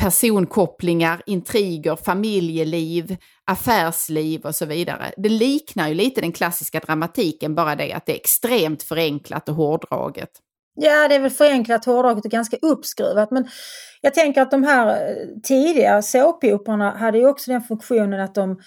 [0.03, 5.13] personkopplingar, intriger, familjeliv, affärsliv och så vidare.
[5.17, 9.55] Det liknar ju lite den klassiska dramatiken, bara det att det är extremt förenklat och
[9.55, 10.31] hårdraget.
[10.75, 13.31] Ja, det är väl förenklat, hårdraget och ganska uppskruvat.
[13.31, 13.49] Men
[14.01, 18.61] jag tänker att de här eh, tidiga såpoperorna hade ju också den funktionen att de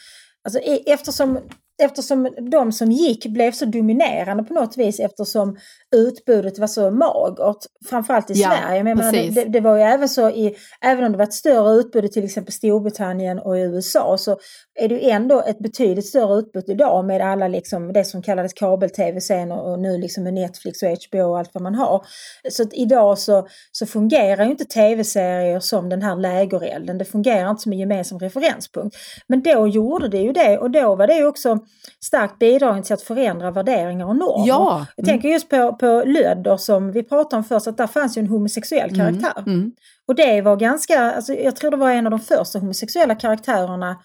[0.46, 1.40] Alltså, e- eftersom
[1.84, 5.58] eftersom de som gick blev så dominerande på något vis eftersom
[5.96, 7.66] utbudet var så magert.
[7.90, 8.84] Framförallt i ja, Sverige.
[8.84, 11.74] Men menar, det, det, var ju även så i, även om det var ett större
[11.74, 14.38] utbud i till exempel Storbritannien och i USA så
[14.80, 18.54] är det ju ändå ett betydligt större utbud idag med alla liksom det som kallades
[18.54, 22.06] kabel-tv sen och, och, nu liksom med Netflix och HBO och allt vad man har.
[22.52, 26.98] Så idag så, så fungerar ju inte tv-serier som den här lägerelden.
[26.98, 28.96] Det fungerar inte som en gemensam referenspunkt.
[29.28, 31.60] Men då gjorde det ju det och då var det också
[32.04, 34.48] starkt bidragande till att förändra värderingar och normer.
[34.48, 34.86] Ja.
[34.96, 38.20] Jag tänker just på, på Lödder som vi pratade om först, att där fanns ju
[38.20, 39.42] en homosexuell mm, karaktär.
[39.42, 39.60] Mm.
[39.60, 39.72] Mm.
[40.08, 43.98] Och det var ganska, alltså, jag tror det var en av de första homosexuella karaktärerna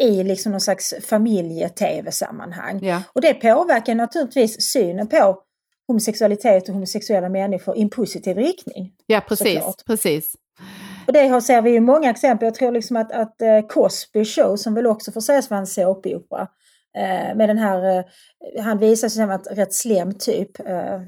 [0.00, 2.84] i liksom någon slags familje-tv-sammanhang.
[2.84, 3.02] Ja.
[3.12, 5.38] Och det påverkar naturligtvis synen på
[5.86, 8.92] homosexualitet och homosexuella människor i en positiv riktning.
[9.06, 9.62] Ja, precis.
[9.86, 10.34] precis.
[11.06, 12.46] Och det ser vi ju många exempel.
[12.46, 15.66] Jag tror liksom att, att uh, Cosby Show, som väl också får sägas vara en
[15.66, 16.48] såpopera,
[17.36, 18.04] med den här, uh,
[18.62, 20.50] han visar sig som en rätt slem typ.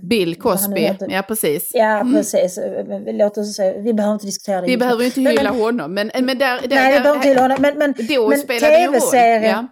[0.02, 1.70] Bill Cosby, ja precis.
[1.74, 2.14] Ja mm.
[2.14, 2.58] precis,
[3.06, 4.66] låt oss säga, vi behöver inte diskutera det.
[4.66, 7.42] Vi behöver inte hylla men, honom, men, men där, där, Nej, vi behöver inte hylla
[7.42, 9.66] honom, men, men, men tv-serien Ja,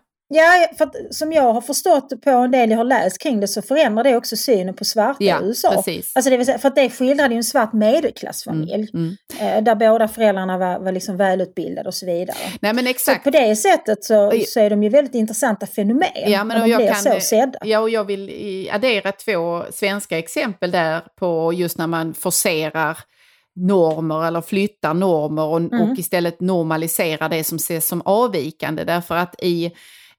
[0.78, 3.62] för att, som jag har förstått på en del jag har läst kring det så
[3.62, 5.72] förändrar det också synen på svarta ja, i USA.
[5.72, 6.12] Precis.
[6.14, 8.90] Alltså det säga, för att det skildrade ju en svart medelklassfamilj.
[8.94, 9.56] Mm, mm.
[9.56, 12.36] Eh, där båda föräldrarna var, var liksom välutbildade och så vidare.
[12.60, 13.24] Nej, men exakt.
[13.24, 16.08] Så på det sättet så, så är de ju väldigt intressanta fenomen.
[16.26, 17.58] Ja, men och jag blir kan, så sedda.
[17.64, 22.98] Ja, och jag vill addera två svenska exempel där på just när man forcerar
[23.56, 25.80] normer eller flyttar normer och, mm.
[25.80, 28.84] och istället normaliserar det som ses som avvikande.
[28.84, 29.72] Därför att i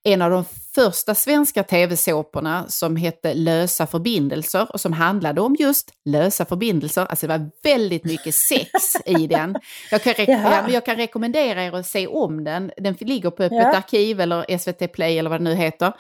[0.05, 5.91] en av de första svenska tv-såporna som hette Lösa förbindelser och som handlade om just
[6.05, 7.05] lösa förbindelser.
[7.05, 8.69] Alltså det var väldigt mycket sex
[9.05, 9.55] i den.
[9.91, 12.71] Jag kan, ja, jag kan rekommendera er att se om den.
[12.77, 13.77] Den ligger på Öppet ja.
[13.77, 15.93] arkiv eller SVT Play eller vad det nu heter.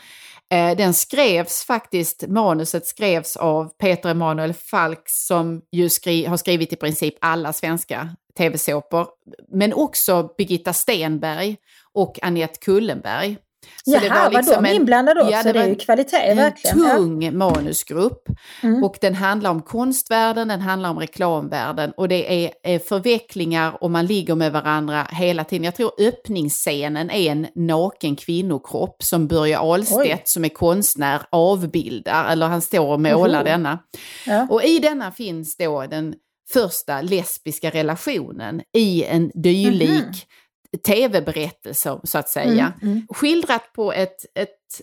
[0.51, 6.73] Eh, den skrevs faktiskt, manuset skrevs av Peter Emanuel Falk som ju skri har skrivit
[6.73, 9.07] i princip alla svenska tv-såpor.
[9.51, 11.57] Men också Birgitta Stenberg
[11.93, 13.37] och Annette Kullenberg.
[13.83, 15.33] Så Jaha, det var, liksom var de inblandade också?
[15.33, 16.81] Ja, det, det är ju kvalitet en verkligen.
[16.81, 17.31] En tung ja.
[17.31, 18.29] manusgrupp.
[18.63, 18.83] Mm.
[18.83, 23.91] Och den handlar om konstvärlden, den handlar om reklamvärlden och det är, är förvecklingar och
[23.91, 25.63] man ligger med varandra hela tiden.
[25.63, 30.21] Jag tror öppningsscenen är en naken kvinnokropp som Börje Ahlstedt Oj.
[30.25, 33.45] som är konstnär avbildar, eller han står och målar mm.
[33.45, 33.79] denna.
[34.25, 34.47] Ja.
[34.49, 36.15] Och i denna finns då den
[36.53, 40.13] första lesbiska relationen i en dylik mm
[40.77, 42.73] tv-berättelser så att säga.
[42.81, 43.07] Mm, mm.
[43.09, 44.81] Skildrat på ett, ett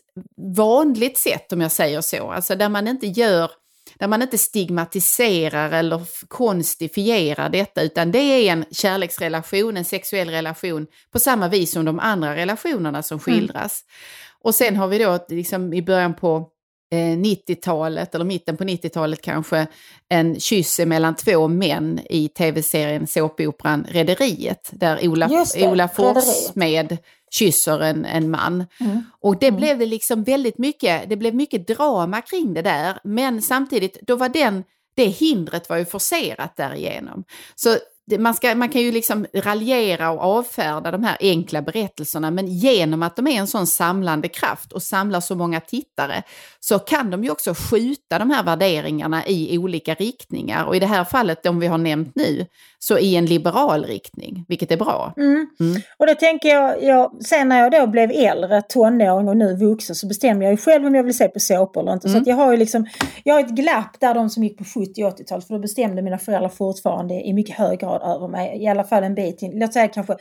[0.56, 3.50] vanligt sätt om jag säger så, alltså där man inte gör
[3.98, 10.86] där man inte stigmatiserar eller konstifierar detta utan det är en kärleksrelation, en sexuell relation
[11.12, 13.20] på samma vis som de andra relationerna som mm.
[13.20, 13.84] skildras.
[13.84, 14.38] Mm.
[14.42, 16.48] Och sen har vi då liksom i början på
[16.96, 19.66] 90-talet, eh, eller mitten på 90-talet kanske,
[20.08, 26.98] en kyss mellan två män i tv-serien såpoperan Rederiet, där Ola, Ola Forssmed
[27.30, 28.64] kysser en, en man.
[28.80, 29.02] Mm.
[29.20, 29.60] Och det mm.
[29.60, 34.16] blev det liksom väldigt mycket, det blev mycket drama kring det där, men samtidigt, då
[34.16, 37.24] var den det hindret var ju forcerat därigenom.
[37.54, 37.76] Så
[38.18, 43.02] man, ska, man kan ju liksom raljera och avfärda de här enkla berättelserna men genom
[43.02, 46.22] att de är en sån samlande kraft och samlar så många tittare
[46.60, 50.86] så kan de ju också skjuta de här värderingarna i olika riktningar och i det
[50.86, 52.46] här fallet, de vi har nämnt nu,
[52.78, 55.14] så i en liberal riktning, vilket är bra.
[55.16, 55.46] Mm.
[55.60, 55.82] Mm.
[55.98, 59.96] Och det tänker jag, jag, sen när jag då blev äldre, tonåring och nu vuxen
[59.96, 62.08] så bestämmer jag ju själv om jag vill se på såpor eller inte.
[62.08, 62.24] Mm.
[62.24, 62.86] Så jag har ju liksom,
[63.24, 66.02] jag har ett glapp där de som gick på 70 och 80-talet, för då bestämde
[66.02, 69.52] mina föräldrar fortfarande i mycket hög grad över mig, i alla fall en bit in,
[69.54, 70.16] låt säga kanske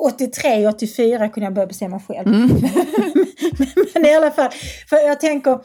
[0.00, 2.28] 83, 84 kunde jag börja bestämma själv.
[2.28, 2.48] Mm.
[3.94, 4.50] men i alla fall,
[4.88, 5.58] för jag tänker,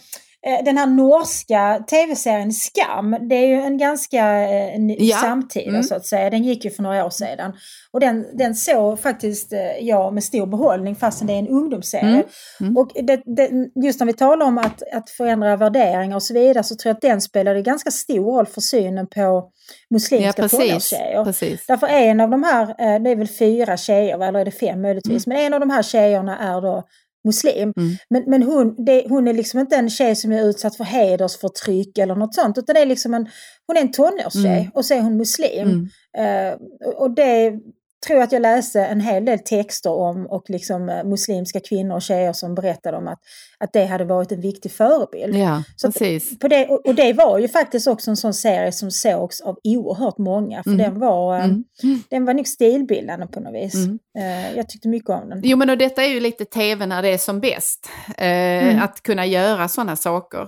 [0.66, 5.18] den här norska tv-serien Skam, det är ju en ganska eh, ja.
[5.18, 5.84] samtida mm.
[5.84, 6.30] så att säga.
[6.30, 7.54] Den gick ju för några år sedan.
[7.92, 12.08] Och den, den såg faktiskt eh, jag med stor behållning fastän det är en ungdomsserie.
[12.08, 12.24] Mm.
[12.62, 12.78] Mm.
[12.78, 13.50] Och det, det,
[13.86, 16.96] just när vi talar om att, att förändra värderingar och så vidare så tror jag
[16.96, 19.50] att den spelade ganska stor roll för synen på
[19.90, 21.24] muslimska ja, tonårstjejer.
[21.68, 25.28] Därför en av de här, det är väl fyra tjejer, eller är det fem möjligtvis,
[25.28, 25.38] mm.
[25.38, 26.84] men en av de här tjejerna är då
[27.24, 27.74] muslim.
[27.78, 27.96] Mm.
[28.10, 31.98] Men, men hon, det, hon är liksom inte en tjej som är utsatt för hedersförtryck
[31.98, 32.58] eller något sånt.
[32.58, 33.28] Utan det är liksom en,
[33.68, 34.72] hon är en tonårstjej mm.
[34.74, 35.90] och så är hon muslim.
[36.18, 36.52] Mm.
[36.52, 36.58] Uh,
[36.96, 37.60] och det
[38.08, 42.02] tror att jag läste en hel del texter om och liksom eh, muslimska kvinnor och
[42.02, 43.20] tjejer som berättade om att,
[43.58, 45.36] att det hade varit en viktig förebild.
[45.36, 46.40] Ja, så precis.
[46.40, 50.18] På det, och det var ju faktiskt också en sån serie som sågs av oerhört
[50.18, 50.64] många.
[50.64, 50.84] För mm.
[50.84, 51.64] den, var, eh, mm.
[52.10, 53.76] den var nog stilbildande på något vis.
[53.76, 54.00] Mm.
[54.18, 55.42] Uh, jag tyckte mycket om den.
[55.44, 57.90] Jo men och detta är ju lite tv när det är som bäst.
[58.22, 60.48] Uh, att kunna göra sådana saker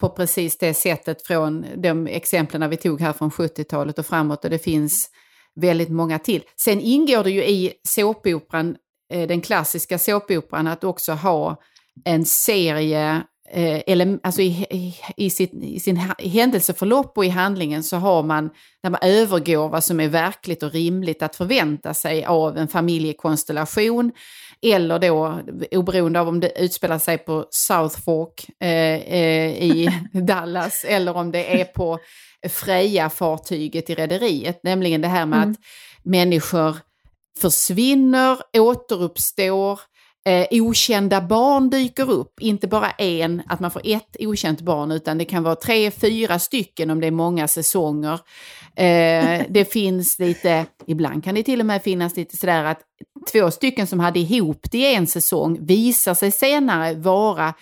[0.00, 4.44] på precis det sättet från de exemplen vi tog här från 70-talet och framåt.
[4.44, 5.10] Och det finns
[5.60, 6.42] väldigt många till.
[6.56, 8.76] Sen ingår det ju i såpoperan,
[9.12, 11.56] eh, den klassiska såpoperan, att också ha
[12.04, 17.82] en serie eh, eller, alltså i, i, i, sitt, i sin händelseförlopp och i handlingen
[17.82, 18.50] så har man,
[18.82, 24.12] när man övergår vad som är verkligt och rimligt att förvänta sig av en familjekonstellation,
[24.62, 25.40] eller då
[25.70, 31.32] oberoende av om det utspelar sig på South Fork eh, eh, i Dallas eller om
[31.32, 31.98] det är på
[32.48, 35.50] Freja-fartyget i rederiet, nämligen det här med mm.
[35.50, 35.56] att
[36.02, 36.76] människor
[37.40, 39.80] försvinner, återuppstår,
[40.26, 45.18] eh, okända barn dyker upp, inte bara en, att man får ett okänt barn, utan
[45.18, 48.20] det kan vara tre, fyra stycken om det är många säsonger.
[48.76, 52.80] Eh, det finns lite, ibland kan det till och med finnas lite sådär att
[53.32, 57.54] två stycken som hade ihop det i en säsong visar sig senare vara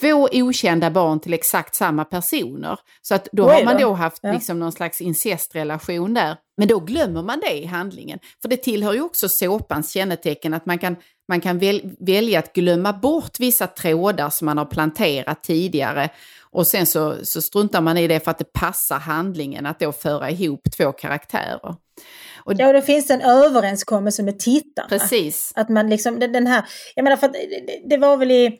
[0.00, 2.78] två okända barn till exakt samma personer.
[3.02, 4.32] Så att då, då har man då haft ja.
[4.32, 6.36] liksom någon slags incestrelation där.
[6.56, 8.18] Men då glömmer man det i handlingen.
[8.42, 10.96] För det tillhör ju också såpans kännetecken att man kan,
[11.28, 16.10] man kan väl, välja att glömma bort vissa trådar som man har planterat tidigare.
[16.50, 19.92] Och sen så, så struntar man i det för att det passar handlingen att då
[19.92, 21.76] föra ihop två karaktärer.
[22.44, 24.88] Och, ja, och det finns en överenskommelse med tittarna.
[24.88, 25.52] Precis.
[25.54, 28.58] Att man liksom, den här, jag menar för att det, det var väl i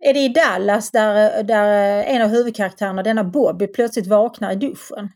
[0.00, 5.08] är det i Dallas där, där en av huvudkaraktärerna, denna Bobby, plötsligt vaknar i duschen?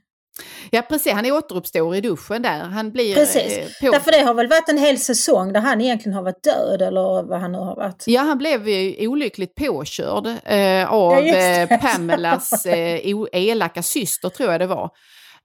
[0.70, 2.60] Ja precis, han återuppstår i duschen där.
[2.60, 3.58] Han blir precis.
[3.58, 3.92] Eh, på...
[3.92, 7.22] Därför det har väl varit en hel säsong där han egentligen har varit död eller
[7.22, 8.04] vad han nu har varit.
[8.06, 13.00] Ja, han blev ju olyckligt påkörd eh, av ja, eh, Pamelas eh,
[13.32, 14.90] elaka syster tror jag det var.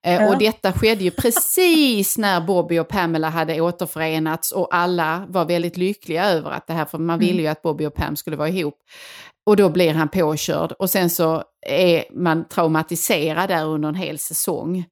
[0.05, 0.29] Eh, ja.
[0.29, 5.77] Och detta skedde ju precis när Bobby och Pamela hade återförenats och alla var väldigt
[5.77, 7.43] lyckliga över att det här, för man ville mm.
[7.43, 8.77] ju att Bobby och Pam skulle vara ihop.
[9.45, 14.19] Och då blir han påkörd och sen så är man traumatiserad där under en hel
[14.19, 14.85] säsong.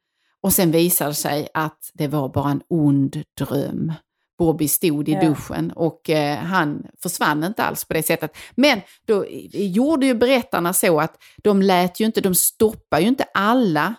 [0.43, 3.93] Och sen visar det sig att det var bara en ond dröm.
[4.39, 8.38] Bobby stod i duschen och eh, han försvann inte alls på det sättet.
[8.56, 13.24] Men då gjorde ju berättarna så att de lät ju inte, de stoppar ju inte
[13.34, 13.95] alla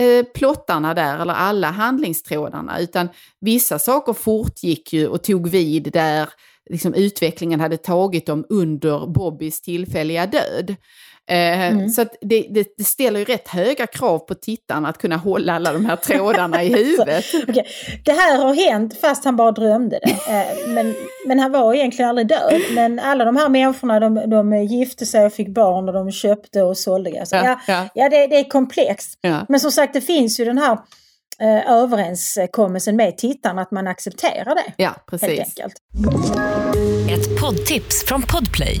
[0.00, 3.08] eh, plottarna där eller alla handlingstrådarna utan
[3.40, 6.28] vissa saker fortgick ju och tog vid där
[6.70, 10.76] liksom, utvecklingen hade tagit dem under Bobbys tillfälliga död.
[11.30, 11.88] Eh, Mm.
[11.88, 15.52] Så att det, det, det ställer ju rätt höga krav på tittarna att kunna hålla
[15.52, 17.24] alla de här trådarna i huvudet.
[17.48, 17.66] Okej,
[18.04, 20.10] Det här har hänt fast han bara drömde det.
[20.32, 20.94] Eh, Men,
[21.26, 22.60] men han var egentligen aldrig död.
[22.74, 26.62] Men alla de här människorna de, de gifte sig och fick barn och de köpte
[26.62, 27.24] och sålde grejer.
[27.24, 29.18] Så Ja, Ja, ja, ja det, det är komplext.
[29.20, 29.46] ja.
[29.48, 30.72] Men som sagt det finns ju den här
[31.40, 34.72] eh, överenskommelsen med tittarna att man accepterar det.
[34.76, 35.38] ja Helt precis.
[35.38, 35.74] enkelt.
[37.10, 38.80] Ett poddtips från Podplay.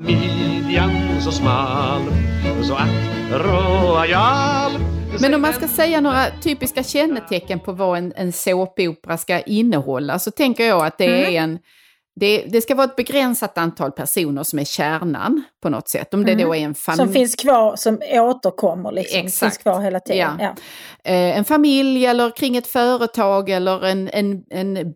[0.00, 2.02] Midjan så smal
[2.62, 2.88] Så att
[3.40, 4.72] royal
[5.20, 10.18] Men om man ska säga några typiska kännetecken på vad en, en såpopera ska innehålla
[10.18, 11.34] så tänker jag att det Mm.
[11.34, 11.58] är en
[12.20, 16.14] det, det ska vara ett begränsat antal personer som är kärnan på något sätt.
[16.14, 16.44] Om det Mm.
[16.46, 17.04] då är en familj.
[17.04, 19.20] Som finns kvar, som återkommer liksom.
[19.20, 19.40] Exakt.
[19.52, 20.36] Finns kvar hela tiden.
[20.40, 20.54] Ja.
[21.04, 21.12] Ja.
[21.12, 24.94] eh, en familj eller kring ett företag eller en, en, en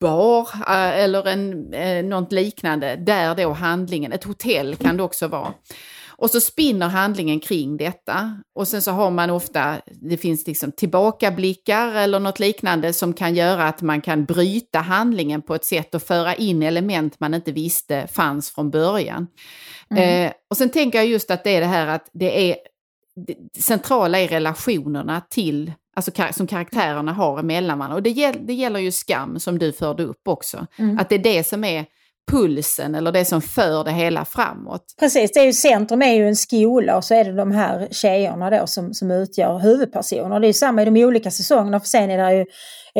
[0.00, 5.28] bar eh, eller en, eh, något liknande där då handlingen, ett hotell kan det också
[5.28, 5.54] vara.
[6.20, 8.42] Och så spinner handlingen kring detta.
[8.54, 13.34] Och sen så har man ofta, det finns liksom tillbakablickar eller något liknande som kan
[13.34, 17.52] göra att man kan bryta handlingen på ett sätt och föra in element man inte
[17.52, 19.26] visste fanns från början.
[19.96, 22.56] Eh, och sen tänker jag just att det är det här att det är
[23.26, 27.96] det centrala är relationerna till, alltså kar- som karaktärerna har emellan varandra.
[27.96, 30.66] Och det, gäll, det gäller ju skam som du förde upp också.
[30.78, 30.98] Mm.
[30.98, 31.84] Att det är det som är
[32.30, 34.84] pulsen eller det som för det hela framåt.
[35.00, 37.88] Precis, det är ju centrum är ju en skola och så är det de här
[37.90, 40.40] tjejerna då som, som utgör huvudpersoner.
[40.40, 42.46] Det är ju samma i de olika säsongerna för sen är det ju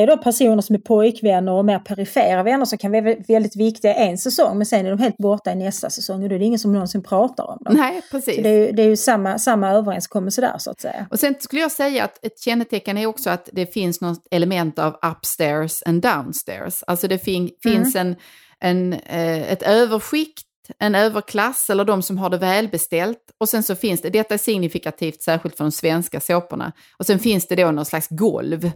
[0.02, 3.56] är det då personer som är pojkvänner och mer perifera vänner som kan vara väldigt
[3.56, 6.38] viktiga en säsong men sen är de helt borta i nästa säsong och då är
[6.38, 7.74] det ingen som någonsin pratar om dem.
[7.74, 8.36] Nej, precis.
[8.36, 11.06] Så det är det är ju samma, samma överenskommelse där så att säga.
[11.10, 14.78] Och sen skulle jag säga att ett kännetecken är också att det finns något element
[14.78, 16.82] av upstairs and downstairs.
[16.86, 18.16] Alltså det fin- finns en,
[18.60, 20.44] en, eh, ett överskikt,
[20.78, 23.18] en överklass eller de som har det välbeställt.
[23.40, 26.72] Och sen så finns det, detta är signifikativt särskilt för de svenska såporna.
[26.98, 28.70] Och sen finns det då någon slags golv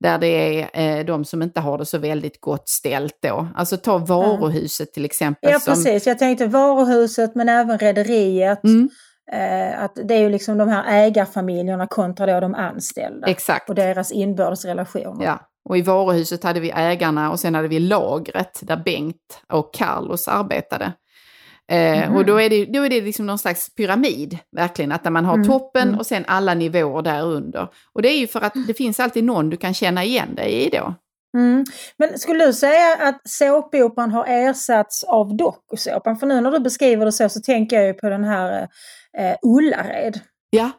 [0.00, 3.48] där det är eh, de som inte har det så väldigt gott ställt då.
[3.54, 5.50] Alltså ta varuhuset till exempel.
[5.52, 8.64] Ja som, precis, jag tänkte varuhuset men även rederiet.
[8.64, 8.88] Mm,
[9.32, 13.26] Eh, att det är ju liksom de här ägarfamiljerna kontra då de anställda.
[13.26, 13.68] exakt.
[13.68, 15.24] Och deras inbördes relationer.
[15.24, 19.74] Ja, och i varuhuset hade vi ägarna och sen hade vi lagret där Bengt och
[19.74, 20.92] Carlos arbetade.
[21.72, 22.16] Mhm.
[22.16, 25.24] Och då är, det, då är det liksom någon slags pyramid, verkligen, att där man
[25.24, 25.98] har Mm, toppen mm.
[25.98, 27.68] och sen alla nivåer där under.
[27.92, 30.52] Och det är ju för att det finns alltid någon du kan känna igen dig
[30.66, 30.94] i då.
[31.36, 31.64] Mm.
[31.96, 36.16] Men skulle du säga att såpoperan har ersatts av dokusåpan?
[36.16, 38.68] För nu när du beskriver det så så tänker jag ju på den här
[39.18, 40.20] eh, Ullared.
[40.50, 40.70] Ja,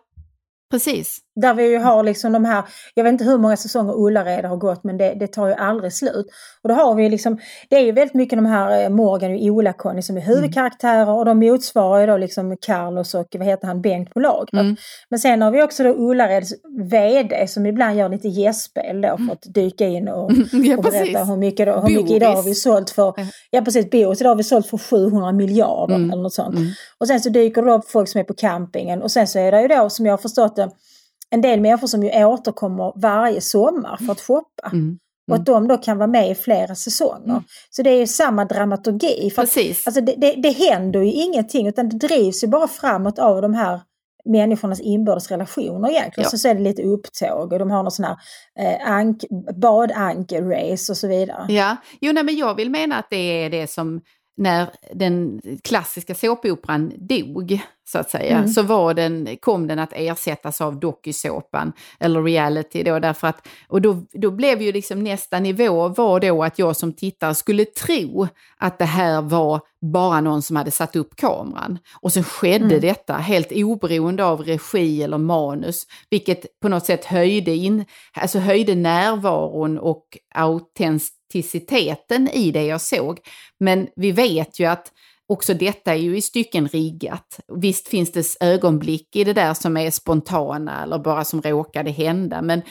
[0.72, 1.20] precis.
[1.42, 4.58] Där vi ju har liksom de här, jag vet inte hur många säsonger Ullared har
[4.58, 6.26] gått men det, det tar ju aldrig slut.
[6.64, 7.38] Och då har vi liksom,
[7.70, 11.26] det är ju väldigt mycket de här eh, Morgan och Ola-Conny som är huvudkaraktärer och
[11.26, 14.54] de motsvarar ju då liksom Carlos och vad heter han, Bengt på lagret.
[14.54, 14.76] Mm.
[15.10, 16.54] Men sen har vi också då Ullareds
[16.92, 21.24] VD som ibland gör lite gästspel då för att dyka in och, Ja, och berätta
[21.24, 23.14] hur mycket, då, hur mycket idag har vi sålt för,
[23.52, 26.12] ja precis, Boris idag har vi sålt för 700 miljarder Mm.
[26.12, 26.56] eller något sånt.
[26.56, 26.68] Mm.
[26.98, 29.52] Och sen så dyker det upp folk som är på campingen och sen så är
[29.52, 30.70] det ju då som jag har förstått det
[31.30, 34.70] en del människor som ju återkommer varje sommar för att shoppa.
[34.74, 35.00] Mm.
[35.32, 37.30] Och att de då kan vara med i flera säsonger.
[37.30, 37.44] Mm.
[37.70, 39.32] Så det är ju samma dramaturgi.
[39.36, 39.88] För Precis.
[39.88, 43.54] alltså det, det, det händer ju ingenting utan det drivs ju bara framåt av de
[43.54, 43.82] här
[44.26, 46.26] människornas inbördes relationer egentligen.
[46.26, 46.30] Ja.
[46.30, 48.18] Så, så är det lite upptåg och de har någon sån här
[48.60, 49.24] eh, ank,
[49.56, 51.46] badanker-race och så vidare.
[51.54, 54.02] Ja, jo nej, men jag vill mena att det är det som
[54.38, 58.48] när den klassiska såpoperan dog så att säga, mm.
[58.48, 63.82] så var den, kom den att ersättas av dokusåpan eller reality då därför att, och
[63.82, 68.28] då, då blev ju liksom nästa nivå var då att jag som tittare skulle tro
[68.58, 71.80] att det här var bara någon som hade satt upp kameran.
[72.02, 72.82] Och sen skedde mm.
[72.82, 78.76] detta helt oberoende av regi eller manus, vilket på något sätt höjde, in, alltså höjde
[78.76, 83.20] närvaron och autenticiteten i det jag såg.
[83.60, 84.92] Men vi vet ju att
[85.28, 87.40] också detta är ju i stycken riggat.
[87.56, 92.42] Visst finns det ögonblick i det där som är spontana eller bara som råkade hända,
[92.42, 92.62] men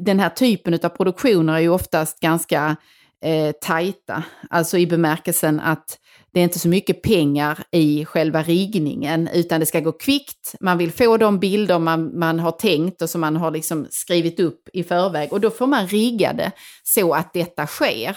[0.00, 2.76] den här typen av produktioner är ju oftast ganska
[3.24, 5.98] eh, tajta, alltså i bemärkelsen att
[6.32, 10.54] det är inte så mycket pengar i själva riggningen utan det ska gå kvickt.
[10.60, 14.40] Man vill få de bilder man, man har tänkt och som man har liksom skrivit
[14.40, 18.16] upp i förväg och då får man rigga det så att detta sker.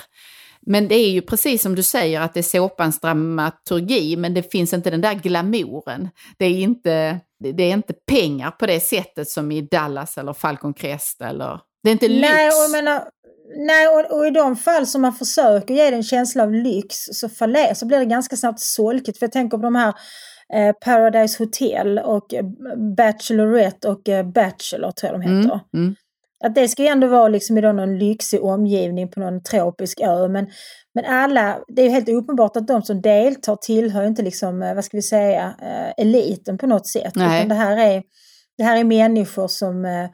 [0.65, 4.51] Men det är ju precis som du säger att det är såpans dramaturgi men det
[4.51, 6.09] finns inte den där glamouren.
[6.37, 10.73] Det är inte, det är inte pengar på det sättet som i Dallas eller Falcon
[10.73, 11.59] Crest eller...
[11.83, 12.29] Det är inte lyx.
[12.29, 13.03] Nej, och, menar,
[13.67, 16.95] nej och, och, i de fall som man försöker ge det en känsla av lyx
[16.95, 19.19] så, faller, så blir det ganska snabbt solkigt.
[19.19, 19.93] För jag tänker på de här
[20.53, 22.45] eh, Paradise Hotel och eh,
[22.97, 25.59] Bachelorette och eh, Bachelor tror jag de heter.
[25.73, 25.95] Mm, mm.
[26.45, 30.27] Att det ska ju ändå vara liksom i någon lyxig omgivning på någon tropisk ö.
[30.27, 30.47] Men,
[30.93, 34.75] men alla, det är ju helt uppenbart att de som deltar tillhör inte liksom, eh,
[34.75, 37.15] vad ska vi säga, eh, eliten på något sätt.
[37.15, 37.37] Nej.
[37.37, 38.03] Utan det här är,
[38.57, 40.09] det här är människor som eh,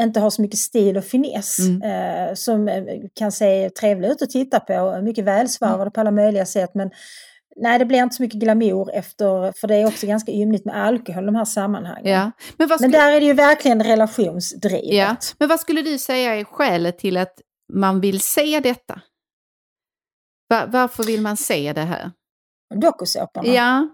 [0.00, 1.58] inte har så mycket stil och finess.
[1.58, 2.36] Mm.
[2.36, 5.92] Som kan se trevliga ut att titta på, mycket välsvarvade mm.
[5.92, 6.70] på alla möjliga sätt.
[6.74, 6.90] Men
[7.56, 10.76] Nej, det blir inte så mycket glamour efter, för det är också ganska ymnigt med
[10.76, 12.12] alkohol i de här sammanhangen.
[12.12, 12.30] Ja.
[12.56, 12.80] Men, skulle...
[12.80, 14.94] Men där är det ju verkligen relationsdrivet.
[14.94, 15.16] Ja.
[15.38, 17.40] Men vad skulle du säga är skälet till att
[17.72, 19.00] man vill se detta?
[20.48, 22.10] Var, varför vill man se det här?
[22.74, 23.48] Dokusåporna?
[23.48, 23.88] Ja.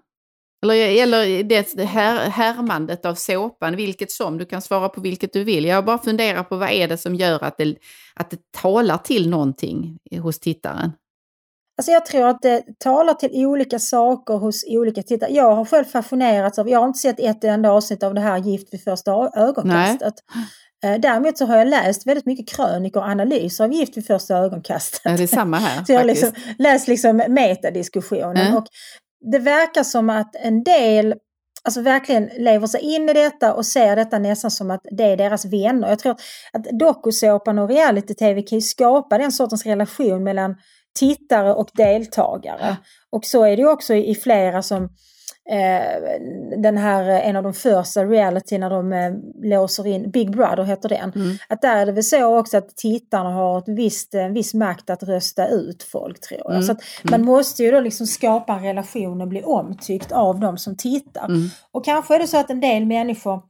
[0.62, 1.42] Eller, eller
[1.76, 4.38] det här, härmandet av såpan, vilket som.
[4.38, 5.64] Du kan svara på vilket du vill.
[5.64, 7.76] Jag bara funderar på vad är det som gör att det,
[8.14, 10.92] att det talar till någonting hos tittaren?
[11.80, 15.30] Alltså jag tror att det talar till olika saker hos olika tittare.
[15.32, 18.38] Jag har själv fascinerats av, jag har inte sett ett enda avsnitt av det här
[18.38, 20.14] Gift vid första ögonkastet.
[20.82, 20.94] Nej.
[20.94, 24.36] Eh, däremot så har jag läst väldigt mycket krönikor och analyser av Gift vid första
[24.36, 25.00] ögonkastet.
[25.04, 25.84] Ja, det är samma här.
[25.86, 28.36] så jag har liksom läst liksom metadiskussionen.
[28.36, 28.56] Mm.
[28.56, 28.66] Och
[29.32, 31.14] det verkar som att en del
[31.64, 35.16] alltså verkligen lever sig in i detta och ser detta nästan som att det är
[35.16, 35.88] deras vänner.
[35.88, 36.16] Jag tror
[36.52, 40.56] att dokusåpan och reality-tv kan ju skapa den sortens relation mellan
[41.00, 42.76] tittare och deltagare.
[43.10, 44.84] Och så är det också i flera som
[45.50, 50.62] eh, den här, en av de första reality när de eh, låser in, Big Brother
[50.62, 51.12] heter den.
[51.14, 51.36] Mm.
[51.48, 54.90] Att där är det väl så också att tittarna har ett visst, en viss makt
[54.90, 56.50] att rösta ut folk tror jag.
[56.50, 56.62] Mm.
[56.62, 57.26] Så att man mm.
[57.26, 61.24] måste ju då liksom skapa en relation och bli omtyckt av de som tittar.
[61.24, 61.48] Mm.
[61.72, 63.49] Och kanske är det så att en del människor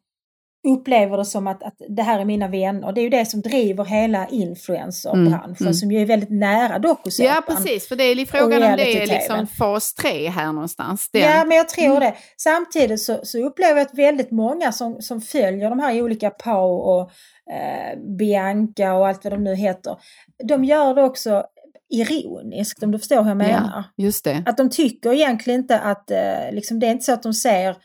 [0.68, 2.92] upplever det som att, att det här är mina vänner.
[2.92, 5.74] Det är ju det som driver hela influencerbranschen mm, mm.
[5.74, 7.32] som ju är väldigt nära dokusåpan.
[7.34, 11.10] Ja precis, för det är frågan om det är liksom fas 3 här någonstans.
[11.12, 11.22] Den.
[11.22, 12.00] Ja men jag tror mm.
[12.00, 12.14] det.
[12.36, 16.70] Samtidigt så, så, upplever jag att väldigt många som, som följer de här olika Pau
[16.70, 17.10] och
[17.52, 19.96] eh, Bianca och allt vad de nu heter.
[20.44, 21.44] De gör det också
[21.90, 23.84] ironiskt om du förstår hur jag menar.
[23.96, 24.42] Ja, just det.
[24.46, 27.76] Att de tycker egentligen inte att, eh, liksom, det är inte så att de ser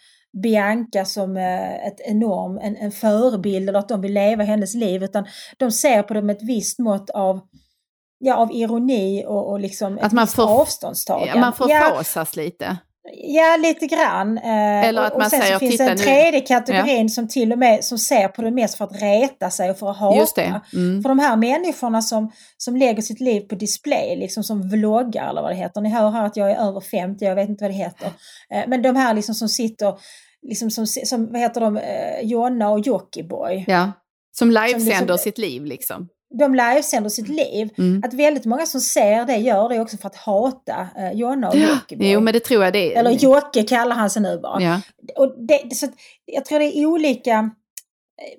[0.44, 5.04] Bianca som eh, ett enorm, en, en förebild eller att de vill leva hennes liv
[5.04, 5.26] utan
[5.58, 7.42] de ser på det med ett visst mått av
[8.18, 11.34] ja, av ironi och, och liksom att man får, avståndstagande.
[11.34, 12.78] Ja, man förfasas ja, lite.
[13.14, 14.38] Ja, lite grann.
[14.38, 17.10] Eh, Eller att och, man sen säger, så finns det en tredje kategorin ja.
[17.10, 19.92] som till och med som ser på det mest för att reta sig och för
[19.92, 20.62] att hata.
[20.74, 21.02] Mm.
[21.02, 25.42] För de här människorna som, som lägger sitt liv på display, liksom som vloggar eller
[25.42, 25.82] vad det heter.
[25.82, 28.08] Ni hör här att jag är över 50, jag vet inte vad det heter.
[28.54, 29.94] Eh, men de här liksom som sitter
[30.48, 33.66] liksom som, som vad heter de, eh, Jonna och Jockiboi.
[33.68, 33.92] Ja,
[34.32, 36.08] som livesänder liksom, sitt liv liksom.
[36.34, 37.70] De livesänder sitt liv.
[37.78, 38.02] Mm.
[38.06, 41.56] Att väldigt många som ser det gör det också för att hata eh, Jonna och
[41.56, 42.12] Jockiboi.
[42.12, 43.00] Jo men det tror jag det är.
[43.00, 44.62] Eller Jocke kallar han sig nu bara.
[44.62, 44.82] Ja.
[45.16, 45.88] Och det, så
[46.26, 47.50] jag tror det är olika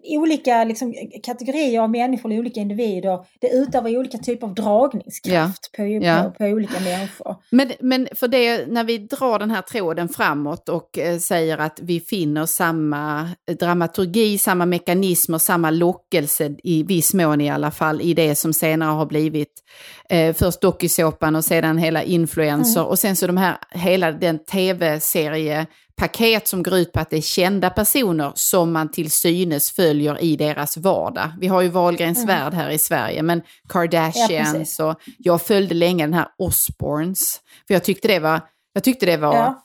[0.05, 5.85] olika liksom, kategorier av människor, olika individer, det utövar olika typer av dragningskraft ja.
[5.85, 6.23] På, ja.
[6.23, 7.37] På, på, olika människor.
[7.51, 11.81] Men, men för det, när vi drar den här tråden framåt och eh, säger att
[11.83, 18.15] vi finner samma dramaturgi, samma mekanismer, samma lockelse i viss mån i alla fall i
[18.15, 19.63] det som senare har blivit
[20.09, 22.91] eh, först dokusåpan och sedan hela influencer mm.
[22.91, 25.67] och sen så de här, hela den tv-serie
[25.97, 30.23] paket som går ut på att det är kända personer som man till synes följer
[30.23, 31.33] i deras vardag.
[31.41, 32.27] Vi har ju Wahlgrens mm.
[32.27, 37.41] värld här i Sverige, men Kardashians ja, och jag följde länge den här Osbournes.
[37.67, 38.41] För jag tyckte det var,
[38.73, 39.63] jag tyckte det var ja.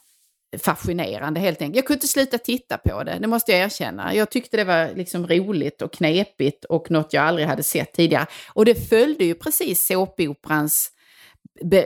[0.58, 1.76] fascinerande helt enkelt.
[1.76, 4.14] Jag kunde inte sluta titta på det, det måste jag erkänna.
[4.14, 8.26] Jag tyckte det var liksom roligt och knepigt och något jag aldrig hade sett tidigare.
[8.48, 10.90] Och det följde ju precis såpoperans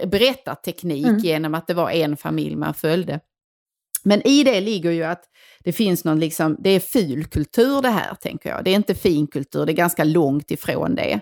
[0.06, 1.18] berättarteknik mm.
[1.18, 3.20] genom att det var en familj man följde.
[4.06, 5.24] Men i det ligger ju att
[5.64, 8.64] det finns någon liksom, det är fulkultur det här tänker jag.
[8.64, 11.20] Det är inte finkultur, det är ganska långt ifrån det.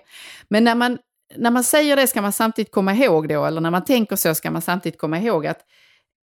[0.49, 0.97] Men när man,
[1.35, 4.35] när man säger det ska man samtidigt komma ihåg då, eller när man tänker så
[4.35, 5.59] ska man samtidigt komma ihåg att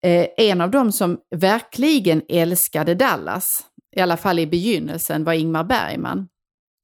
[0.07, 3.63] eh, en av dem som verkligen älskade Dallas,
[3.97, 6.29] i alla fall i begynnelsen, var Ingmar Bergman.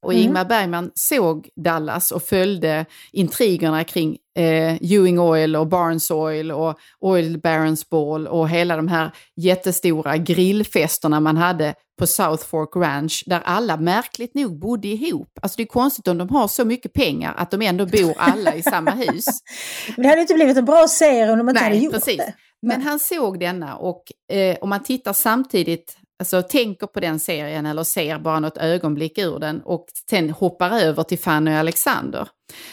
[0.03, 0.25] Och mm.
[0.25, 6.79] Ingmar Bergman såg Dallas och följde intrigerna kring eh, Ewing Oil och Barnes Oil och
[7.01, 13.25] Oil Barons Ball och hela de här jättestora grillfesterna man hade på South Fork Ranch
[13.27, 15.39] där alla märkligt nog bodde ihop.
[15.43, 18.55] Alltså det är konstigt om de har så mycket pengar att de ändå bor alla
[18.55, 19.27] i samma hus.
[19.97, 22.17] Men det hade inte blivit en bra serie om de inte Nej, hade gjort precis.
[22.17, 22.35] det.
[22.63, 27.66] Men han såg denna och eh, om man tittar samtidigt alltså tänker på den serien
[27.66, 32.29] eller ser bara något ögonblick ur den och sen hoppar över till Fanny och Alexander.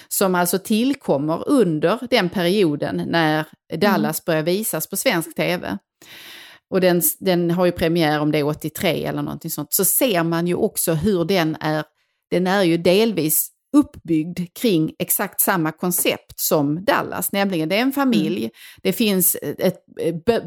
[0.07, 3.45] Som alltså tillkommer under den perioden när
[3.77, 4.23] Dallas mm.
[4.25, 5.77] börjar visas på svensk tv.
[6.69, 9.73] Och den, den har ju premiär om det är 83 eller någonting sånt.
[9.73, 11.83] Så ser man ju också hur den är,
[12.31, 17.91] den är ju delvis uppbyggd kring exakt samma koncept som Dallas, nämligen det är en
[17.91, 18.51] familj, mm.
[18.83, 19.85] det finns ett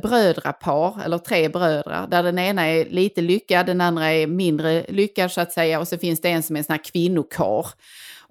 [0.02, 5.32] brödrapar, eller tre bröder, där den ena är lite lyckad, den andra är mindre lyckad
[5.32, 7.66] så att säga, och så finns det en som är en sån här kvinnokar.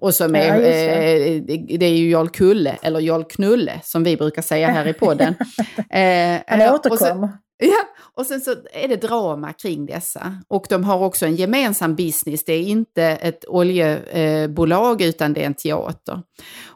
[0.00, 0.70] Och som är, ja.
[0.70, 1.42] Eh,
[1.78, 5.34] det är ju Jarl Kulle, eller Jarl Knulle, som vi brukar säga här i podden.
[5.90, 7.32] eh, Han återkom.
[7.60, 10.42] Ja, och sen så är det drama kring dessa.
[10.48, 12.44] Och de har också en gemensam business.
[12.44, 16.22] Det är inte ett oljebolag eh, utan det är en teater.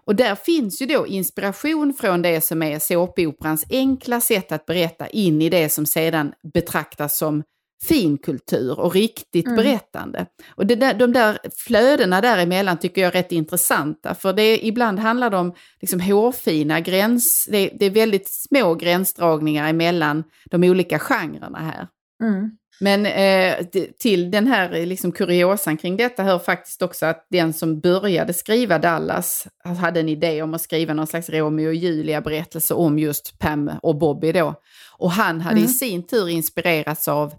[0.04, 5.06] Och där finns ju då inspiration från det som är såpoperans enkla sätt att berätta
[5.08, 7.42] in i det som sedan betraktas som
[7.82, 9.56] finkultur och riktigt mm.
[9.56, 10.26] berättande.
[10.54, 15.30] Och där, de där flödena däremellan tycker jag är rätt intressanta, för det ibland handlar
[15.30, 21.58] det om liksom hårfina gräns, det, det är väldigt små gränsdragningar emellan de olika genrerna
[21.58, 21.88] här.
[22.22, 22.50] Mm.
[22.80, 23.66] Men eh,
[23.98, 28.78] till den här liksom kuriosan kring detta hör faktiskt också att den som började skriva
[28.78, 29.46] Dallas
[29.80, 33.98] hade en idé om att skriva någon slags Romeo och Julia-berättelse om just Pam och
[33.98, 34.54] Bobby då.
[34.98, 35.64] Och han hade mm.
[35.64, 37.34] i sin tur inspirerats av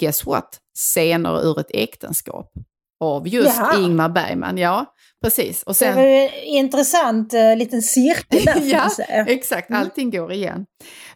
[0.00, 0.58] guess what?
[0.78, 2.52] Scener ur ett äktenskap.
[3.00, 3.78] Av just Jaha.
[3.78, 4.94] Ingmar Bergman, ja.
[5.24, 5.62] Precis.
[5.62, 5.96] Och sen...
[5.96, 8.60] Det var en intressant uh, liten cirkel där.
[8.64, 8.90] ja,
[9.26, 9.70] exakt.
[9.70, 9.80] Mm.
[9.82, 10.66] Allting går igen.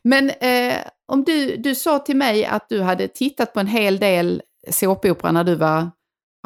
[0.05, 0.77] Men eh,
[1.13, 5.33] om du, du sa till mig att du hade tittat på en hel del såpopera
[5.33, 5.91] när du var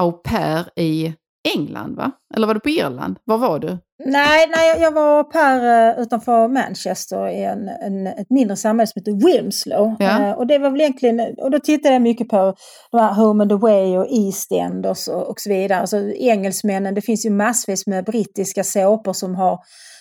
[0.01, 1.14] au pair i
[1.55, 2.12] England, va?
[2.34, 3.18] Eller var du på Irland?
[3.24, 3.78] Var var du?
[4.05, 5.57] Nej, nej jag var per
[5.97, 9.97] uh, utanför Manchester i en, en, ett mindre samhälle som heter Wilmslow.
[9.99, 10.18] Ja.
[10.18, 12.55] Uh, och det var väl egentligen, och då tittade jag mycket på
[12.90, 15.80] de här Home and Away och East End och så, och så vidare.
[15.80, 19.59] Alltså engelsmännen, det finns ju massvis med brittiska såpor som har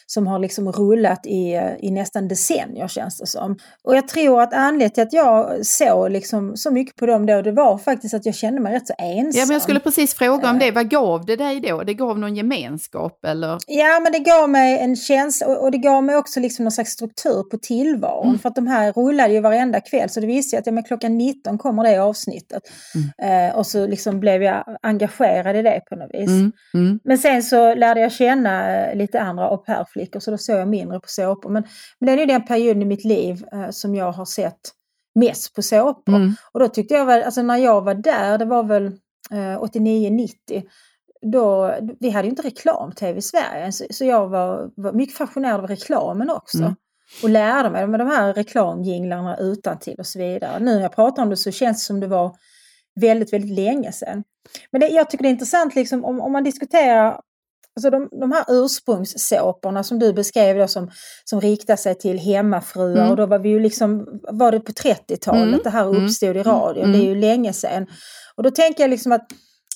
[0.08, 3.58] som har liksom rullat i, i nästan decennier känns det som.
[3.84, 7.41] Och jag tror att anledningen till att jag såg liksom så mycket på dem då,
[7.41, 9.39] det var faktiskt att jag kände mig rätt så ensam.
[9.39, 10.72] Ja, men jag skulle precis fråga om det.
[10.72, 11.84] Vad gav det dig då?
[11.84, 13.58] Det gav någon gemenskap eller?
[13.68, 16.91] Ja, men det gav mig en känsla och det gav mig också liksom någon slags
[16.91, 18.28] struktur på tillvaron.
[18.28, 18.39] Mm.
[18.39, 20.84] För att de här rullade ju varenda kväll så det visste jag att ja, men
[20.84, 22.64] klockan 19 kommer det avsnittet.
[22.95, 23.49] Mm.
[23.49, 26.30] Eh, och så liksom blev jag engagerad i det på något vis.
[26.30, 26.51] Mm.
[26.74, 26.99] mm.
[27.03, 30.56] Men sen så lärde jag känna eh, lite andra au pair flickor så då såg
[30.56, 31.50] jag mindre på såpor.
[31.50, 31.64] Men,
[32.00, 34.60] men det är ju den perioden i mitt liv eh, som jag har sett
[35.16, 36.16] mest på såpor.
[36.16, 36.34] Mm.
[36.52, 38.86] Och då tyckte jag väl, alltså när jag var där, det var väl
[39.32, 40.64] eh, 89-90,
[41.32, 45.60] då, vi hade ju inte reklam-tv i Sverige, så, så jag var, var, mycket fascinerad
[45.60, 46.58] av reklamen också.
[46.58, 46.76] Mm.
[47.24, 50.60] Och lärde mig med de här reklamjinglarna utan till och så vidare.
[50.60, 52.36] Nu när jag pratar om det så känns det som det var
[53.02, 54.24] väldigt, väldigt länge sedan.
[54.72, 57.20] Men det, jag tycker det är intressant liksom, om, om man diskuterar
[57.76, 60.92] Alltså de, de här ursprungssåporna som du beskrev då som,
[61.24, 63.10] som riktar sig till hemmafruar mm.
[63.10, 65.60] och då var vi ju liksom, var det på 30-talet mm.
[65.64, 66.06] det här mm.
[66.06, 66.44] uppstod i mm.
[66.44, 67.22] radion, det är ju mm.
[67.22, 67.88] länge sedan.
[68.36, 69.26] Och då tänker jag liksom att,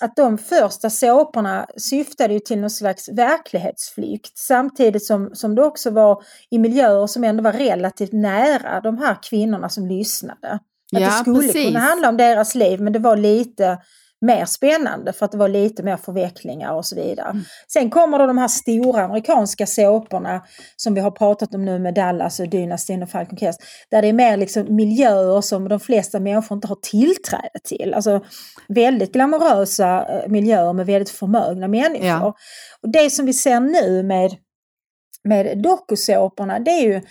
[0.02, 5.90] att de första såporna syftade ju till någon slags verklighetsflykt samtidigt som, som det också
[5.90, 10.60] var i miljöer som ändå var relativt nära de här kvinnorna som lyssnade.
[10.96, 11.66] Att ja, det skulle precis.
[11.66, 13.78] kunna handla om deras liv men det var lite
[14.22, 17.30] mer spännande för att det var lite mer förvecklingar och så vidare.
[17.30, 17.44] Mm.
[17.68, 20.42] Sen kommer då de här stora amerikanska såporna
[20.76, 23.60] som vi har pratat om nu med Dallas och Dynastin och Falcon Crest.
[23.92, 27.94] Där det är mer liksom miljöer som de flesta människor inte har tillträde till.
[27.94, 28.22] Alltså
[28.68, 32.08] väldigt glamorösa eh, miljöer med väldigt förmögna människor.
[32.08, 32.34] Ja.
[32.82, 34.36] Och det som vi ser nu med
[35.24, 37.02] med dokusåporna, det är ju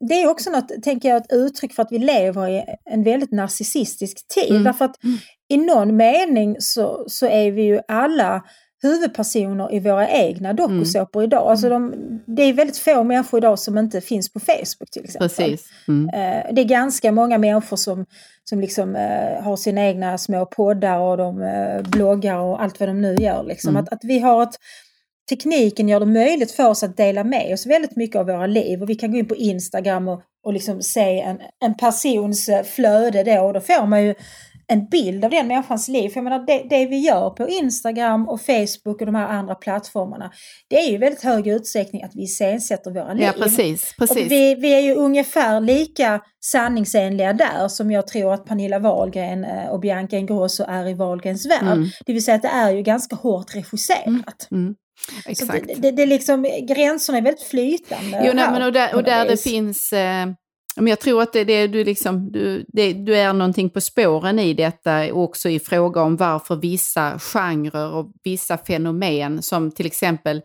[0.00, 3.32] det är också något, tänker jag, ett uttryck för att vi lever i en väldigt
[3.32, 4.50] narcissistisk tid.
[4.50, 4.64] Mm.
[4.64, 5.18] Därför att mm.
[5.48, 8.42] i någon mening så, så är vi ju alla
[8.84, 10.56] huvudpersoner i våra egna mm.
[10.56, 11.28] dokusåpor mm.
[11.28, 11.50] idag.
[11.50, 11.94] Alltså de,
[12.26, 15.28] det är väldigt få människor idag som inte finns på Facebook till exempel.
[15.28, 15.66] Precis.
[15.88, 16.08] Mm.
[16.08, 18.06] Eh, det är ganska många människor som,
[18.44, 22.88] som liksom, eh, har sina egna små poddar och de eh, bloggar och allt vad
[22.88, 23.42] de nu gör.
[23.42, 23.70] Liksom.
[23.70, 23.82] Mm.
[23.82, 24.58] Att, att vi har ett
[25.28, 28.82] tekniken gör det möjligt för oss att dela med oss väldigt mycket av våra liv.
[28.82, 33.22] Och vi kan gå in på Instagram och, och liksom se en, en persons flöde
[33.22, 34.14] då och då får man ju
[34.66, 36.08] en bild av den människans liv.
[36.08, 39.54] För jag menar, det, det, vi gör på Instagram och Facebook och de här andra
[39.54, 40.30] plattformarna,
[40.68, 43.22] det är ju väldigt hög utsträckning att vi iscensätter våra liv.
[43.22, 44.16] Ja, precis, precis.
[44.16, 49.44] Och vi, vi är ju ungefär lika sanningsenliga där som jag tror att Pernilla Wahlgren
[49.44, 51.62] eh, och Bianca Ingrosso är i Wahlgrens värld.
[51.62, 51.88] Mm.
[52.06, 54.48] Det vill säga att det är ju ganska hårt regisserat.
[54.50, 54.64] Mm.
[54.64, 54.74] Mm.
[55.26, 55.66] Exakt.
[55.68, 58.22] Det, det, det, liksom, gränserna är väldigt flytande.
[58.26, 59.92] Jo, nej, men och där, och där det finns...
[59.92, 60.26] Eh,
[60.76, 64.38] men jag tror att det, det, du, liksom, du, det, du är någonting på spåren
[64.38, 70.42] i detta också i fråga om varför vissa genrer och vissa fenomen som till exempel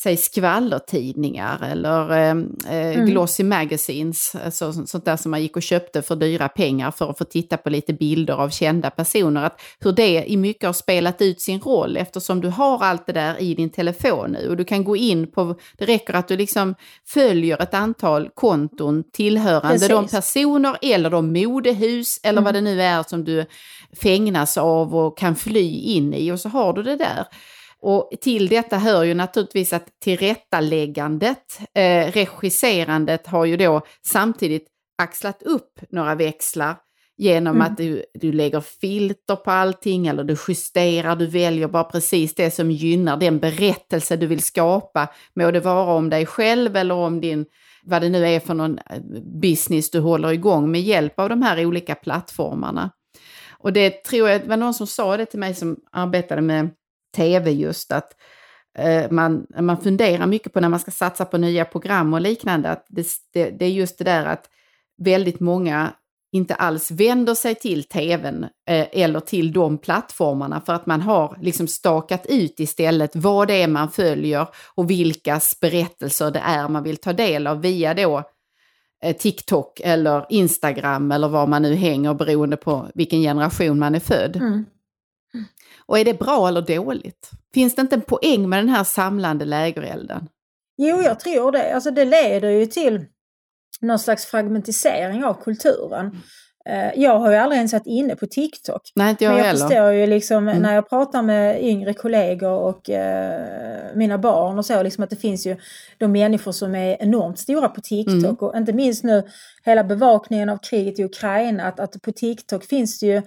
[0.00, 2.30] säg skvallertidningar eller eh,
[2.76, 3.06] eh, mm.
[3.06, 7.18] glossy magazines, alltså sånt där som man gick och köpte för dyra pengar för att
[7.18, 9.44] få titta på lite bilder av kända personer.
[9.44, 13.12] Att hur det i mycket har spelat ut sin roll eftersom du har allt det
[13.12, 16.36] där i din telefon nu och du kan gå in på, det räcker att du
[16.36, 16.74] liksom
[17.08, 19.88] följer ett antal konton tillhörande Precis.
[19.88, 22.44] de personer eller de modehus eller mm.
[22.44, 23.46] vad det nu är som du
[24.02, 27.26] fängnas av och kan fly in i och så har du det där.
[27.82, 34.66] Och till detta hör ju naturligtvis att tillrättaläggandet, eh, regisserandet har ju då samtidigt
[35.02, 36.76] axlat upp några växlar
[37.16, 37.66] genom mm.
[37.66, 42.50] att du, du lägger filter på allting eller du justerar, du väljer bara precis det
[42.50, 45.08] som gynnar den berättelse du vill skapa.
[45.34, 47.46] Må det vara om dig själv eller om din,
[47.84, 49.00] vad det nu är för någon eh,
[49.42, 52.90] business du håller igång med hjälp av de här olika plattformarna.
[53.58, 56.70] Och det tror jag, det var någon som sa det till mig som arbetade med
[57.12, 58.16] tv just att
[58.78, 62.70] eh, man, man funderar mycket på när man ska satsa på nya program och liknande,
[62.70, 64.48] att det, det, det är just det där att
[64.98, 65.92] väldigt många
[66.32, 71.38] inte alls vänder sig till tvn eh, eller till de plattformarna för att man har
[71.40, 76.82] liksom stakat ut istället vad det är man följer och vilkas berättelser det är man
[76.82, 78.22] vill ta del av via då
[79.04, 84.00] eh, TikTok eller Instagram eller var man nu hänger beroende på vilken generation man är
[84.00, 84.36] född.
[84.36, 84.64] Mm.
[85.86, 87.30] Och är det bra eller dåligt?
[87.54, 90.28] Finns det inte en poäng med den här samlande lägerelden?
[90.76, 91.74] Jo, jag tror det.
[91.74, 93.04] Alltså det leder ju till
[93.80, 96.16] någon slags fragmentisering av kulturen.
[96.66, 98.92] Eh, jag har ju aldrig ens varit inne på TikTok.
[98.94, 99.66] Nej, inte jag Men jag heller.
[99.66, 100.62] förstår ju liksom mm.
[100.62, 105.16] när jag pratar med yngre kollegor och eh, mina barn och så, liksom att det
[105.16, 105.56] finns ju
[105.98, 108.24] de människor som är enormt stora på TikTok.
[108.24, 108.36] Mm.
[108.36, 109.22] Och inte minst nu
[109.64, 113.22] hela bevakningen av kriget i Ukraina, att, att på TikTok finns det ju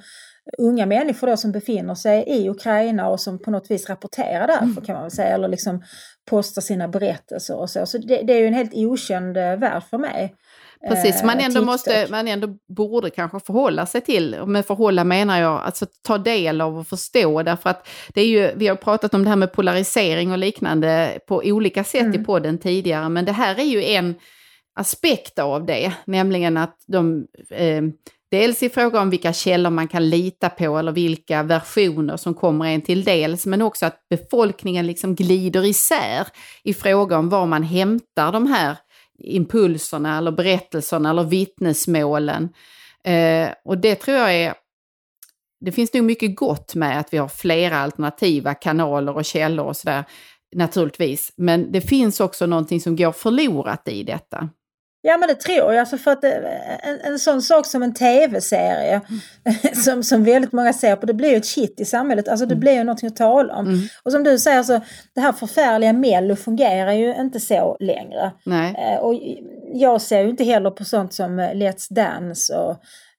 [0.57, 4.63] unga människor då som befinner sig i Ukraina och som på något vis rapporterar därför
[4.63, 4.85] mm.
[4.85, 5.83] kan man väl säga, eller liksom
[6.29, 7.85] postar sina berättelser och så.
[7.85, 10.35] Så det, det är ju en helt okänd eh, värld för mig.
[10.89, 15.41] Precis, man eh, ändå, måste, man ändå borde kanske förhålla sig till, med förhålla menar
[15.41, 19.13] jag, alltså ta del av och förstå, därför att det är ju, vi har pratat
[19.13, 22.21] om det här med polarisering och liknande på olika sätt mm.
[22.21, 24.15] i podden tidigare, men det här är ju en
[24.75, 27.83] aspekt av det, nämligen att de eh,
[28.31, 32.65] Dels i fråga om vilka källor man kan lita på eller vilka versioner som kommer
[32.65, 36.27] en till dels, men också att befolkningen liksom glider isär
[36.63, 38.77] i fråga om var man hämtar de här
[39.19, 42.49] impulserna eller berättelserna eller vittnesmålen.
[43.03, 44.53] Eh, och det tror jag är
[45.59, 49.77] det finns nog mycket gott med att vi har flera alternativa kanaler och källor och
[49.77, 50.03] sådär,
[50.55, 51.33] naturligtvis.
[51.37, 54.49] Men det finns också någonting som går förlorat i detta.
[55.07, 56.35] Ja men det tror jag, alltså för att det,
[56.79, 59.75] en, en sån sak som en tv-serie mm.
[59.83, 62.53] som, som väldigt många ser på, det blir ju ett shit i samhället, alltså det
[62.53, 62.59] mm.
[62.59, 63.67] blir ju någonting att tala om.
[63.67, 63.79] Mm.
[64.03, 64.81] Och som du säger, alltså,
[65.15, 68.31] det här förfärliga Mello fungerar ju inte så längre.
[68.77, 69.13] Eh, och
[69.73, 72.77] jag ser ju inte heller på sånt som Let's Dance och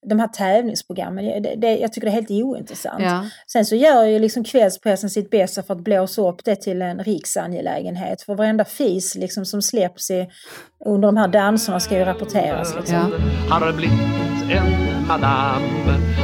[0.08, 3.02] de här tävlingsprogrammen, det, det, jag tycker det är helt ointressant.
[3.02, 3.24] Ja.
[3.46, 6.98] Sen så gör ju liksom kvällspressen sitt bästa för att blåsa upp det till en
[6.98, 8.22] riksangelägenhet.
[8.22, 10.28] För varenda fis liksom som släpps i,
[10.84, 12.74] under de här danserna ska ju rapporteras.
[12.76, 12.96] Liksom.
[13.48, 13.54] Ja.
[13.54, 14.00] Har blivit
[14.50, 15.62] en madam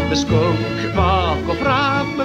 [0.09, 2.23] med skunk bak och fram.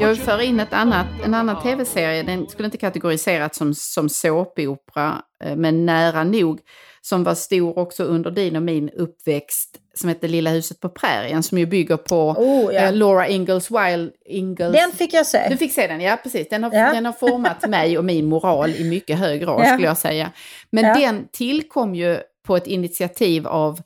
[0.00, 4.08] Jag vill föra in ett annat, en annan tv-serie, den skulle inte kategoriseras som, som
[4.08, 6.60] såpopera, eh, men nära nog
[7.08, 11.42] som var stor också under din och min uppväxt, som heter Lilla huset på prärien,
[11.42, 12.80] som ju bygger på Oh, ja.
[12.80, 14.72] eh, Laura Ingalls Wild Ingalls...
[14.76, 15.46] Den fick jag se.
[15.50, 16.48] Du fick se den, ja precis.
[16.48, 16.92] Den har, Ja.
[16.92, 19.72] den har format mig och min moral i mycket hög grad Ja.
[19.72, 20.30] skulle jag säga.
[20.70, 23.80] Men den tillkom ju på ett initiativ av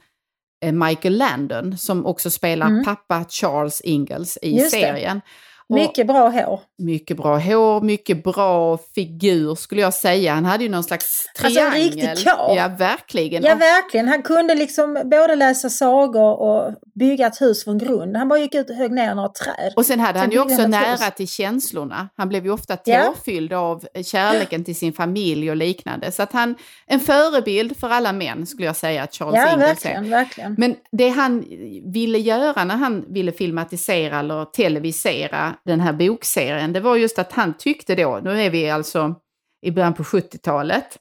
[0.65, 2.85] eh, Michael Landon som också spelar Mm.
[2.85, 4.81] pappa Charles Ingalls i Just det.
[4.81, 5.21] serien.
[5.69, 6.61] Och Mycket bra hår.
[6.83, 10.35] Mycket bra hår, mycket bra figur skulle jag säga.
[10.35, 11.83] Han hade ju någon slags Alltså, en triangel.
[11.93, 12.57] riktig karl.
[12.57, 13.43] Ja, verkligen.
[13.43, 18.17] Ja verkligen, han kunde liksom både läsa sagor och bygga ett hus från grund.
[18.17, 19.73] Han bara gick ut och högg ner några träd.
[19.77, 22.09] Och sen hade han Sen ju byggde också han nära till känslorna.
[22.17, 23.03] Han blev ju ofta Ja.
[23.03, 26.13] tårfylld av kärleken till sin familj och liknande.
[26.13, 26.55] Så att han,
[26.87, 29.69] en förebild för alla män skulle jag säga att Charles Ja, Ingalls är.
[29.89, 30.55] verkligen, verkligen.
[30.59, 31.45] Men det han
[31.93, 37.33] ville göra när han ville filmatisera eller televisera den här bokserien, det var just att
[37.33, 39.15] han tyckte då, nu är vi alltså
[39.63, 40.99] i början på 70-talet,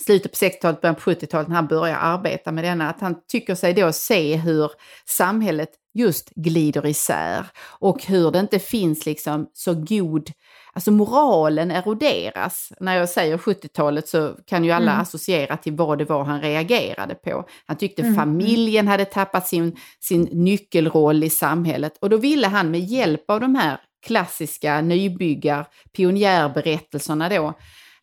[0.00, 3.54] slutet på 60-talet, början på 70-talet när han börjar arbeta med denna, att han tycker
[3.54, 4.70] sig då se hur
[5.08, 7.46] samhället just glider isär
[7.78, 10.30] och hur det inte finns liksom så god,
[10.72, 12.72] alltså moralen eroderas.
[12.80, 15.00] När jag säger 70-talet så kan ju alla Mm.
[15.02, 17.44] associera till vad det var han reagerade på.
[17.66, 22.70] Han tyckte Mm, familjen hade tappat sin, sin nyckelroll i samhället och då ville han
[22.70, 27.54] med hjälp av de här klassiska nybyggar, pionjärberättelserna då,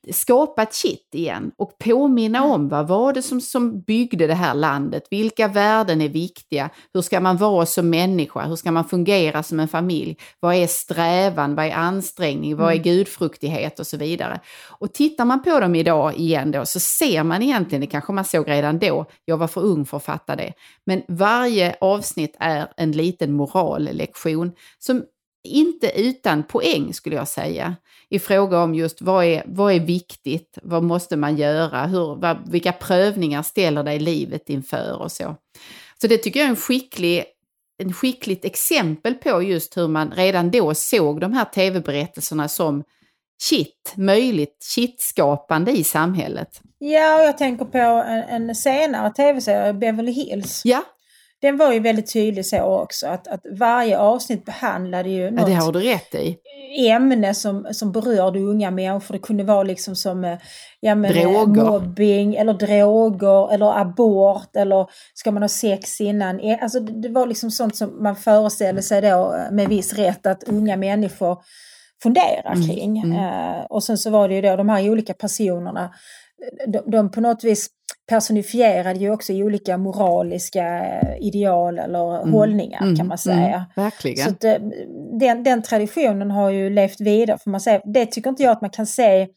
[0.10, 4.54] skapa ett kitt igen och påminna om vad var det som, som byggde det här
[4.54, 9.44] landet, vilka värden är viktiga, hur ska man vara som människa, hur ska man fungera
[9.44, 13.80] som en familj, vad är strävan, vad är ansträngning, vad är gudfruktighet?
[13.80, 14.40] Och så vidare.
[14.68, 18.26] Och tittar man på dem idag igen då så ser man egentligen, det kanske man
[18.26, 20.54] såg redan då, jag var för ung för att fatta det,
[20.86, 25.04] men varje avsnitt är en liten morallektion som
[25.44, 27.76] inte utan poäng skulle jag säga
[28.10, 32.52] i fråga om just vad är, vad är viktigt, vad måste man göra, hur, vad,
[32.52, 35.36] vilka prövningar ställer dig livet inför och så.
[36.02, 37.24] Så det tycker jag är en skicklig,
[37.84, 42.84] en skickligt exempel på just hur man redan då såg de här tv-berättelserna som
[43.50, 46.62] kitt, möjligt kittskapande i samhället.
[46.78, 50.62] Ja, och jag tänker på en, en senare tv-serie, Beverly Hills.
[50.66, 50.84] Ja,
[51.42, 55.46] Den var ju väldigt tydlig så också, att, att varje avsnitt behandlade ju ja något
[55.46, 56.38] det har du rätt i.
[56.88, 59.14] ämne som, som berörde unga människor.
[59.14, 60.38] Det kunde vara liksom som eh,
[60.80, 61.64] ja, men, eh, Droger.
[61.64, 66.40] mobbing eller droger eller abort eller ska man ha sex innan?
[66.40, 70.44] Eh, Alltså det, var liksom sånt som man föreställde sig då med viss rätt att
[70.44, 71.38] unga människor
[72.04, 72.98] funderar Mm, kring.
[72.98, 73.12] mm.
[73.18, 75.92] Eh, och sen så var det ju då de här olika personerna,
[76.68, 77.68] de, de på något vis
[78.10, 83.38] personifierade ju också olika moraliska eh, ideal eller Mm, hållningar mm, kan man säga.
[83.56, 84.26] Mm, verkligen.
[84.26, 84.56] Så att, eh,
[85.20, 87.38] den, den traditionen har ju levt vidare.
[87.38, 87.82] För man säga.
[87.94, 89.28] Det tycker inte jag att man kan se,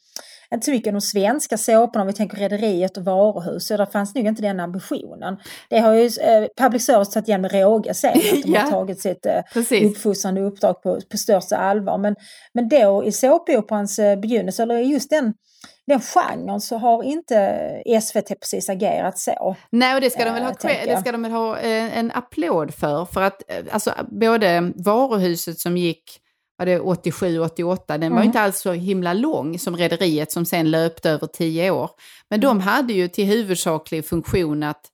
[0.54, 4.14] inte så mycket de svenska såporna om vi tänker Rederiet och Varuhus, så där fanns
[4.14, 5.36] nog inte den ambitionen.
[5.70, 8.60] Det har ju eh, public service tagit igen med råge sen, att de Ja.
[8.60, 9.90] har tagit sitt eh, Precis.
[9.90, 11.98] uppfostrande uppdrag på, på största allvar.
[11.98, 12.14] Men,
[12.54, 15.34] men då i såpoperans eh, begynnelse, eller i just den,
[15.86, 19.56] den genren, så har inte SVT precis agerat så.
[19.70, 21.98] Nej, och det ska de väl Eh, ha, tänker det ska de väl ha eh,
[21.98, 23.04] en applåd för.
[23.04, 26.20] För att eh, alltså, både varuhuset som gick
[26.58, 28.26] var det 87, 88, den var Mm.
[28.26, 31.90] inte alls så himla lång som Rederiet som sen löpte över tio år.
[32.30, 34.90] Men de hade ju till huvudsaklig funktion att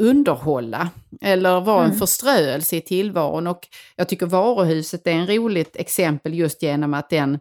[0.00, 0.88] underhålla
[1.22, 1.98] eller vara en Mm.
[1.98, 3.46] förströelse i tillvaron.
[3.46, 7.38] Och jag tycker varuhuset är en roligt exempel just genom att den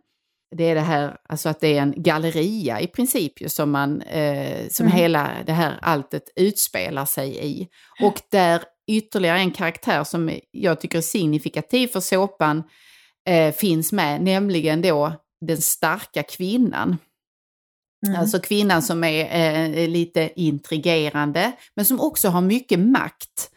[0.56, 4.02] det är det här, alltså att det är en galleria i princip ju som man,
[4.02, 4.98] eh, som Mm.
[4.98, 7.68] hela det här alltet utspelar sig i.
[8.02, 12.64] Och där ytterligare en karaktär som jag tycker är signifikativ för såpan
[13.30, 15.14] eh, finns med, nämligen då
[15.46, 16.98] den starka kvinnan.
[18.08, 18.20] Mm.
[18.20, 23.52] Alltså kvinnan som är eh, lite intrigerande, men som också har mycket makt.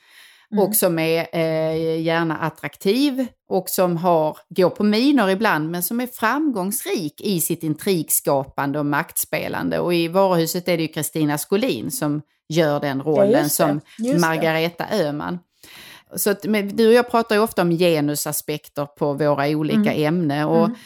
[0.53, 0.65] Mm.
[0.65, 6.01] Och som är eh, gärna attraktiv och som har, går på minor ibland, men som
[6.01, 9.79] är framgångsrik i sitt intrigskapande och maktspelande.
[9.79, 14.19] Och i varuhuset är det ju Kristina Skolin som gör den rollen det, som det.
[14.19, 15.39] Margareta Öhman.
[16.17, 16.43] Så att,
[16.73, 20.49] du och jag pratar ju ofta om genusaspekter på våra olika ämnen.
[20.49, 20.77] Och Mm.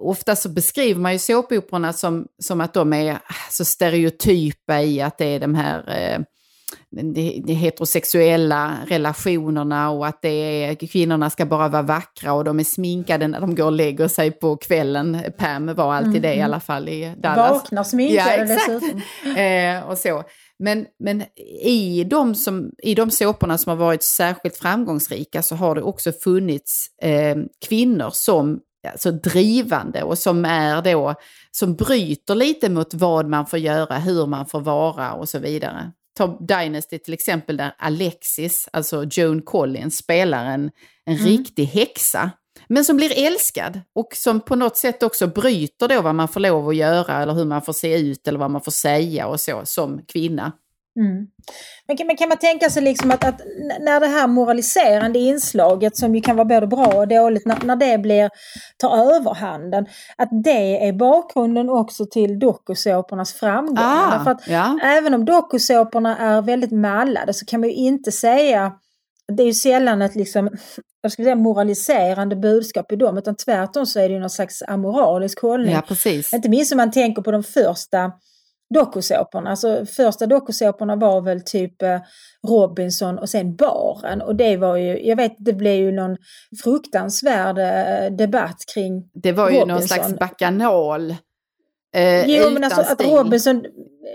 [0.00, 3.18] Ofta så beskriver man ju såpoperorna som, som att de är
[3.50, 6.20] så stereotypa i att det är de här eh,
[6.90, 12.60] de, de heterosexuella relationerna och att det är, kvinnorna ska bara vara vackra och de
[12.60, 15.18] är sminkade när de går och lägger sig på kvällen.
[15.38, 17.50] Pam var alltid det i alla fall i Dallas.
[17.50, 18.84] Vaknar sminkade Ja, exakt.
[19.38, 20.22] Eh, och så.
[20.58, 21.22] Men, men
[21.62, 26.12] i, de som, i de såporna som har varit särskilt framgångsrika så har det också
[26.12, 27.36] funnits eh,
[27.68, 28.60] kvinnor som
[28.92, 31.14] alltså drivande och som är då,
[31.50, 35.92] som bryter lite mot vad man får göra, hur man får vara och så vidare.
[36.18, 40.70] Ta Dynasty till exempel där Alexis, alltså Joan Collins, spelar en,
[41.06, 41.26] en Mm.
[41.26, 42.30] riktig häxa.
[42.68, 46.40] Men som blir älskad och som på något sätt också bryter då vad man får
[46.40, 49.40] lov att göra eller hur man får se ut eller vad man får säga och
[49.40, 50.52] så som kvinna.
[50.98, 51.26] Mm.
[51.86, 53.40] Men, kan, men kan man tänka sig liksom att, att
[53.80, 57.76] när det här moraliserande inslaget som ju kan vara både bra och dåligt, när, när
[57.76, 58.30] det blir,
[58.76, 59.86] tar överhanden,
[60.16, 64.10] att det är bakgrunden också till dokusåpornas framgångar.
[64.10, 64.78] Därför att Ah, ja.
[64.82, 68.72] Även om dokusåporna är väldigt mallade så kan man ju inte säga
[69.32, 70.50] det är ju sällan ett liksom,
[71.00, 74.62] jag skulle säga moraliserande budskap i dem utan tvärtom så är det ju någon slags
[74.62, 75.74] amoralisk hållning.
[75.74, 76.32] ja, precis.
[76.32, 78.12] Inte minst om man tänker på de första
[78.74, 79.50] dokusåporna.
[79.50, 81.98] Alltså första dokusåporna var väl typ eh,
[82.48, 84.22] Robinson och sen Baren.
[84.22, 86.16] Och det var ju, jag vet det blev ju någon
[86.64, 89.98] fruktansvärd eh, debatt kring Det var ju någon Robinson.
[89.98, 91.10] slags bakanal.
[91.94, 93.04] Eh, Jo men alltså att.
[93.04, 93.64] Robinson,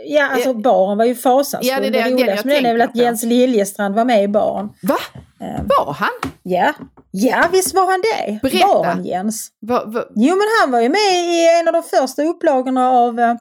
[0.05, 1.69] ja alltså baren var ju fasansfull.
[1.73, 2.95] Ja, det är det- det roliga jag med den är väl att.
[2.95, 4.69] Jens Liljestrand var med i baren.
[4.83, 4.97] Va?
[5.41, 6.09] Eh, Var han?
[6.43, 6.73] Ja,
[7.11, 8.39] ja visst var han det.
[8.41, 8.67] Berätta.
[8.67, 9.49] Baren Jens.
[9.61, 13.19] Va, va, Jo men han var ju med i en av de första upplagorna av,
[13.19, 13.35] eh,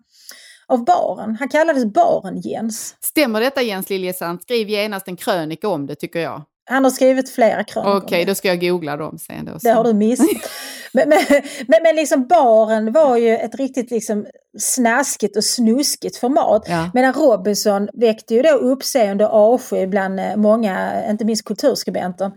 [0.66, 1.36] av baren.
[1.36, 2.96] Han kallades Baren Jens.
[3.00, 4.42] stämmer detta Jens Liljesand?
[4.42, 6.42] Skriv genast en krönika om det tycker jag.
[6.64, 7.96] Han har skrivit flera krönikor.
[7.96, 8.30] Okej, det.
[8.30, 9.44] då ska jag googla dem sen.
[9.44, 10.26] Då, Det har du missat.
[10.92, 11.24] men, men,
[11.66, 14.26] men, men liksom baren var ju ett riktigt liksom
[14.58, 16.66] snaskigt och snuskigt format.
[16.68, 16.90] Ja.
[16.94, 22.32] Medan Robinson väckte ju då uppseende och avsky bland eh, många, inte minst kulturskribenter.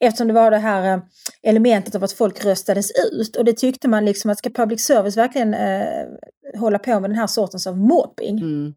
[0.00, 1.02] Eftersom det var det här eh,
[1.42, 3.36] elementet av att folk röstades ut.
[3.36, 6.06] Och det tyckte man liksom att ska public service verkligen eh,
[6.58, 8.38] hålla på med den här sortens av mobbing.
[8.38, 8.74] Mm.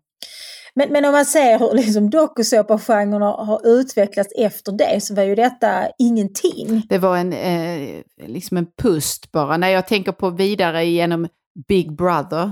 [0.75, 5.35] Men, men om man ser hur liksom dokusåpagenren har, utvecklats efter det så var ju
[5.35, 6.85] detta ingenting.
[6.89, 9.57] Det var en, eh, liksom en pust bara.
[9.57, 11.27] När jag tänker på vidare genom
[11.67, 12.43] Big Brother,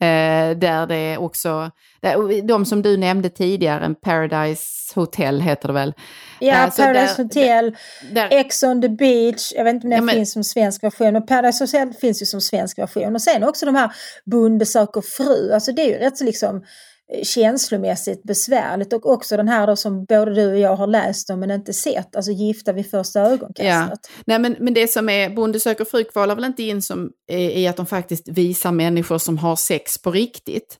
[0.00, 1.70] eh, där det också,
[2.00, 4.64] där, de som du nämnde tidigare, en Paradise
[4.94, 5.94] Hotel heter det väl?
[6.40, 7.76] Ja, Alltså, Paradise där- Hotel,
[8.12, 11.12] Där, Ex on the beach, jag vet inte om det Ja, finns som svensk version,
[11.12, 13.14] men Paradise Hotel finns ju som svensk version.
[13.14, 13.92] Och sen också de här
[14.24, 16.64] Bonde söker fru, alltså det är ju rätt så liksom
[17.12, 21.30] Eh, känslomässigt besvärligt och också den här då som både du och jag har läst
[21.30, 24.10] om men inte sett, alltså Gifta vid första ögonkastet.
[24.24, 27.58] Nej, men, men det som är Bonde söker fru kvalar väl inte in som, eh,
[27.58, 30.78] i att de faktiskt visar människor som har sex på riktigt.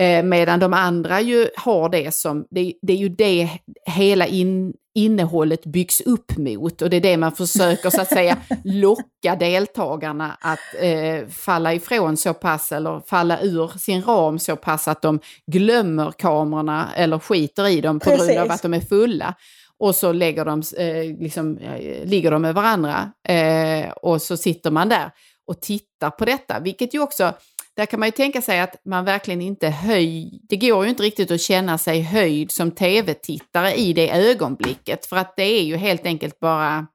[0.00, 3.48] Eh, medan de andra ju har det som, det, det är ju det
[3.86, 8.36] hela in, innehållet byggs upp mot och det är det man försöker så att säga
[8.64, 14.88] locka deltagarna att eh, falla ifrån så pass eller falla ur sin ram så pass
[14.88, 18.50] att de glömmer kamerorna eller skiter i dem på grund av Precis.
[18.50, 19.34] att de är fulla.
[19.78, 24.70] Och så lägger de, eh, liksom, eh, ligger de med varandra eh, och så sitter
[24.70, 25.10] man där
[25.46, 26.60] och tittar på detta.
[26.60, 27.32] Vilket ju också,
[27.76, 31.02] där kan man ju tänka sig att man verkligen inte höj, det går ju inte
[31.02, 35.06] riktigt att känna sig höjd som tv-tittare i det ögonblicket.
[35.06, 36.86] För att det är ju helt enkelt bara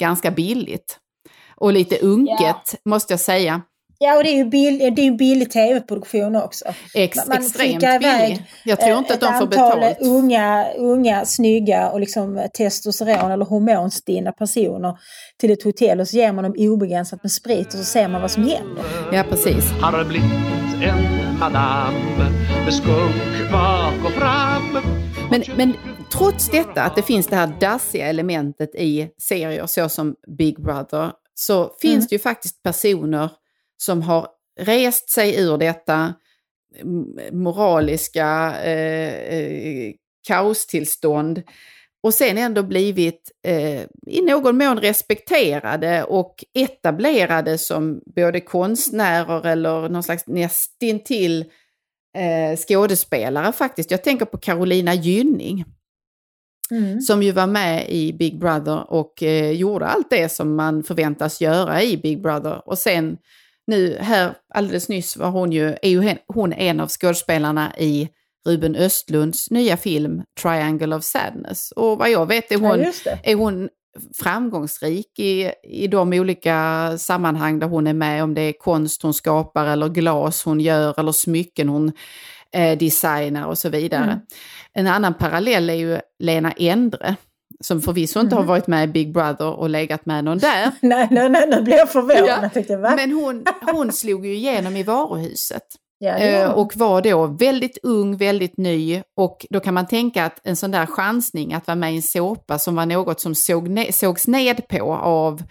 [0.00, 0.98] ganska billigt.
[1.56, 3.62] Och lite unket måste jag säga.
[4.00, 6.64] Ja, och det är ju bill, det är ju billig tv-produktion också.
[6.94, 8.42] Ex, Man extremt billig.
[8.64, 9.96] Jag tror inte Eh, att de får Ett antal betalt.
[10.00, 14.98] unga, unga, snygga och liksom testosteron eller hormonstinna personer
[15.40, 18.20] till ett hotell och så ger man dem obegränsat med sprit och så ser man
[18.20, 18.84] vad som händer.
[19.12, 19.70] Ja, precis.
[19.80, 20.30] har blivit
[20.82, 21.94] en madam
[22.64, 24.78] med skunk bak och fram.
[25.30, 25.74] Men, men
[26.12, 31.70] trots detta, att det finns det här dassiga elementet i serier såsom Big Brother, så
[31.80, 32.06] finns Mm.
[32.10, 33.30] det ju faktiskt personer
[33.78, 34.28] som har
[34.60, 36.14] rest sig ur detta
[37.32, 39.92] moraliska eh, eh,
[40.26, 41.42] kaostillstånd
[42.02, 49.88] och sen ändå blivit eh, i någon mån respekterade och etablerade som både konstnärer eller
[49.88, 51.44] någon slags nästintill
[52.16, 53.90] eh, skådespelare faktiskt.
[53.90, 55.64] Jag tänker på Carolina Gynning
[56.70, 57.00] Mm.
[57.00, 61.40] som ju var med i Big Brother och eh, gjorde allt det som man förväntas
[61.40, 62.68] göra i Big Brother.
[62.68, 63.18] Och sen
[63.68, 68.08] nu här alldeles nyss var hon ju, är ju hon en av skådespelarna i
[68.46, 71.72] Ruben Östlunds nya film Triangle of Sadness.
[71.72, 73.18] Och vad jag vet är Ja, hon, det.
[73.22, 73.68] är hon
[74.14, 79.14] framgångsrik i, i de olika sammanhang där hon är med, om det är konst hon
[79.14, 81.92] skapar eller glas hon gör eller smycken hon
[82.52, 84.04] eh, designar och så vidare.
[84.04, 84.18] Mm.
[84.72, 87.16] En annan parallell är ju Lena Endre
[87.64, 88.44] som förvisso inte Mm.
[88.46, 90.72] har varit med i Big Brother och legat med någon där.
[90.82, 92.24] Nej, nej, nej, nu blev jag förvånad.
[92.26, 92.96] Ja, Jag?
[92.96, 95.62] Men hon, hon slog ju igenom i varuhuset.
[95.98, 99.02] ja, det Eh, och var då väldigt ung, väldigt ny.
[99.16, 102.02] Och då kan man tänka att en sån där chansning att vara med i en
[102.02, 105.42] såpa som var något som såg ne- sågs ned på av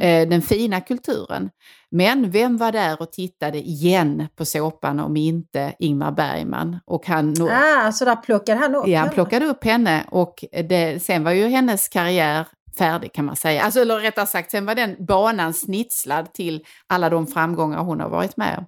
[0.00, 1.50] eh, den fina kulturen.
[1.92, 6.78] Men vem var där och tittade igen på såpan om inte Ingmar Bergman?
[6.84, 11.02] Och han, ah, så där plockade han upp Ja, han plockade upp henne och det,
[11.02, 12.46] sen var ju hennes karriär
[12.78, 13.62] färdig kan man säga.
[13.62, 18.08] Alltså, eller rättare sagt, sen var den banan snitslad till alla de framgångar hon har
[18.08, 18.64] varit med om.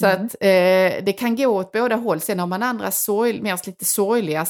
[0.00, 0.26] Så mm.
[0.26, 2.20] att eh, det kan gå åt båda håll.
[2.20, 4.46] Sen har man andra sorg, mer lite sorgliga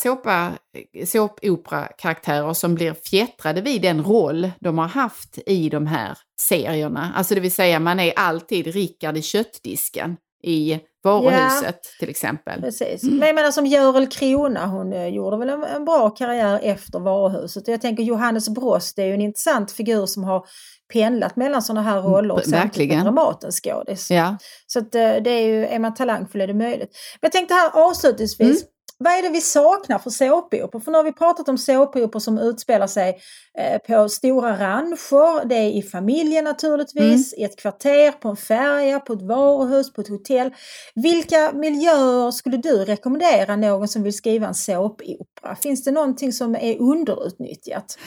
[1.07, 7.12] såpopera-karaktärer som blir fjättrade vid den roll de har haft i de här serierna.
[7.16, 12.61] Alltså det vill säga man är alltid Rickard i köttdisken i varuhuset ja, till exempel.
[12.61, 13.03] Precis.
[13.03, 13.18] Mm.
[13.18, 16.99] Men jag menar som Görel Krona, hon eh, gjorde väl en, en, bra karriär efter
[16.99, 17.68] varuhuset.
[17.68, 20.45] Jag tänker Johannes Brost är ju en intressant figur som har
[20.93, 24.11] pendlat mellan sådana här mm, roller och samtidigt Dramatens skådis.
[24.11, 24.36] Ja.
[24.66, 26.91] Så att, eh, det är ju, är man talangfull är det möjligt.
[27.20, 28.68] Men jag tänkte här avslutningsvis, mm
[28.99, 30.80] vad är det vi saknar för såpoperor?
[30.80, 33.18] För nu har vi pratat om såpoperor som utspelar sig
[33.59, 35.49] eh, på stora rancher.
[35.49, 37.42] Det är i familjen naturligtvis, mm.
[37.42, 40.51] i ett kvarter, på en färja, på ett varuhus, på ett hotell.
[40.94, 45.57] Vilka miljöer skulle du rekommendera någon som vill skriva en såpopera?
[45.62, 47.99] Finns det någonting som är underutnyttjat?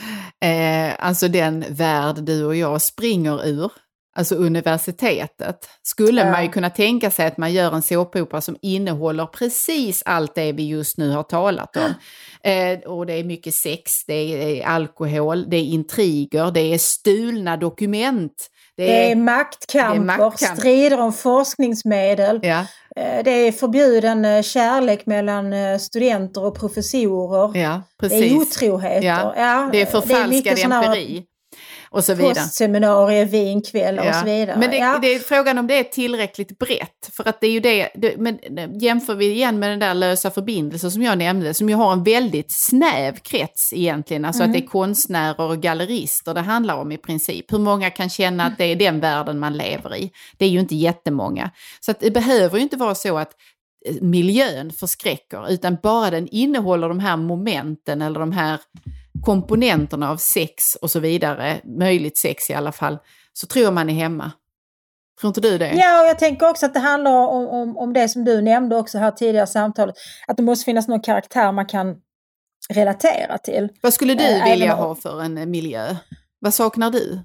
[0.44, 3.72] Eh, alltså den värld du och jag springer ur
[4.14, 9.26] alltså universitetet, skulle man ju kunna tänka sig att man gör en såpopera som innehåller
[9.26, 11.94] precis allt det vi just nu har talat om.
[12.44, 14.14] Eh, och det är mycket sex, det
[14.60, 18.48] är alkohol, det är intriger, det är stulna dokument.
[18.76, 20.58] Det är, det är maktkamper, det är maktkamp.
[20.58, 22.40] strider om forskningsmedel.
[22.42, 22.66] Ja.
[22.96, 27.58] Eh, det är förbjuden eh, kärlek mellan eh, studenter och professorer.
[27.58, 27.82] Ja.
[28.00, 29.32] Det är otroheter.
[29.36, 29.68] Ja.
[29.72, 31.26] det är förfalskad empiri
[31.92, 32.34] och så vidare.
[32.34, 34.56] Postseminarier, vinkväll och så vidare.
[34.58, 34.98] Men det, ja.
[35.02, 37.10] det, är frågan om det är tillräckligt brett.
[37.12, 38.38] För att det är ju det, det men
[38.80, 42.04] jämför vi igen med den där lösa förbindelsen som jag nämnde, som ju har en
[42.04, 44.24] väldigt snäv krets egentligen.
[44.24, 44.50] Alltså mm.
[44.50, 47.52] att det är konstnärer och gallerister det handlar om i princip.
[47.52, 50.10] Hur många kan känna att det är den världen man lever i?
[50.36, 51.50] Det är ju inte jättemånga.
[51.80, 53.32] Så att det behöver ju inte vara så att
[53.86, 58.60] eh, miljön förskräcker, utan bara den innehåller de här momenten eller de här
[59.24, 62.98] komponenterna av sex och så vidare, möjligt sex i alla fall,
[63.32, 64.32] så tror jag man är hemma.
[65.20, 65.72] Tror inte du det?
[65.74, 68.76] Ja, och jag tänker också att det handlar om, om, om det som du nämnde
[68.76, 69.94] också här tidigare i samtalet.
[70.26, 71.96] Att det måste finnas någon karaktär man kan
[72.68, 73.68] relatera till.
[73.82, 75.96] Vad skulle du äh, vilja ha för en miljö?
[76.38, 77.20] Vad saknar du?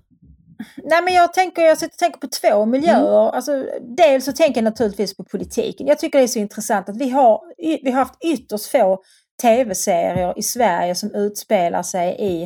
[0.83, 3.21] Nej men jag tänker, jag sitter och tänker på två miljöer.
[3.21, 3.35] Mm.
[3.35, 3.65] Alltså,
[3.97, 5.87] dels så tänker jag naturligtvis på politiken.
[5.87, 7.41] Jag tycker det är så intressant att vi har,
[7.83, 9.03] vi har haft ytterst få
[9.41, 12.43] tv-serier i Sverige som utspelar sig i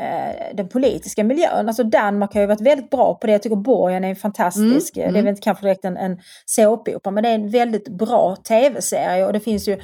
[0.00, 1.68] eh, den politiska miljön.
[1.68, 3.32] Alltså Danmark har ju varit väldigt bra på det.
[3.32, 6.20] Jag tycker Borgen är en fantastisk, mm, det är väl inte kanske direkt en, en
[6.46, 9.80] såpopera men det är en väldigt bra tv-serie och det finns ju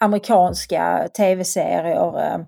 [0.00, 2.46] amerikanska tv-serier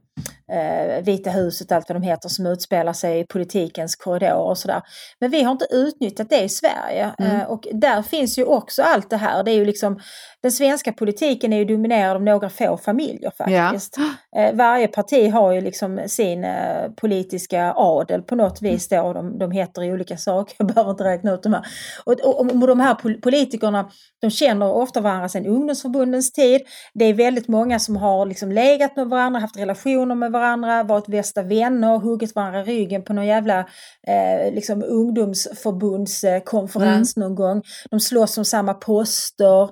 [0.52, 4.58] eh, eh, Vita huset, allt vad de heter, som utspelar sig i politikens korridor och
[4.58, 4.82] sådär.
[5.20, 7.36] Men vi har inte utnyttjat det i Sverige mm.
[7.36, 9.42] eh, och där finns ju också allt det här.
[9.42, 10.00] Det är ju liksom,
[10.42, 13.96] den svenska politiken är ju dominerad av några få familjer faktiskt.
[14.32, 14.40] Ja.
[14.40, 19.38] Eh, varje parti har ju liksom sin eh, politiska adel på något vis då, de,
[19.38, 21.66] de heter olika saker, jag behöver inte räkna ut de här.
[22.04, 23.90] Och, och, och de här politikerna,
[24.20, 26.60] de känner ofta varandra sedan ungdomsförbundens tid.
[26.94, 31.06] Det är väldigt många som har liksom legat med varandra, haft relationer med varandra, varit
[31.06, 33.58] bästa vänner, huggit varandra i ryggen på någon jävla
[34.06, 37.28] eh, liksom ungdomsförbundskonferens mm.
[37.28, 37.62] någon gång.
[37.90, 39.62] De slåss om samma poster.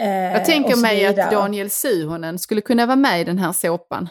[0.00, 4.08] Eh, jag tänker mig att Daniel Suhonen skulle kunna vara med i den här såpan.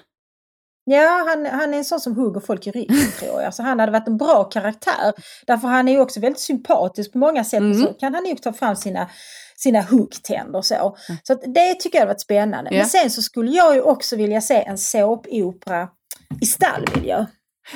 [0.83, 3.53] Ja, han, han är en sån som hugger folk i ryggen tror jag.
[3.53, 5.13] Så han hade varit en bra karaktär.
[5.47, 7.59] Därför han är ju också väldigt sympatisk på många sätt.
[7.59, 7.81] Mm.
[7.81, 9.09] Så kan han ju ta fram sina
[9.55, 10.75] sina huggtänder så.
[10.75, 11.19] Mm.
[11.23, 12.69] Så det tycker jag har varit spännande.
[12.71, 12.77] Ja.
[12.77, 15.87] Men sen så skulle jag ju också vilja se en såpopera
[16.41, 17.25] i stallmiljö.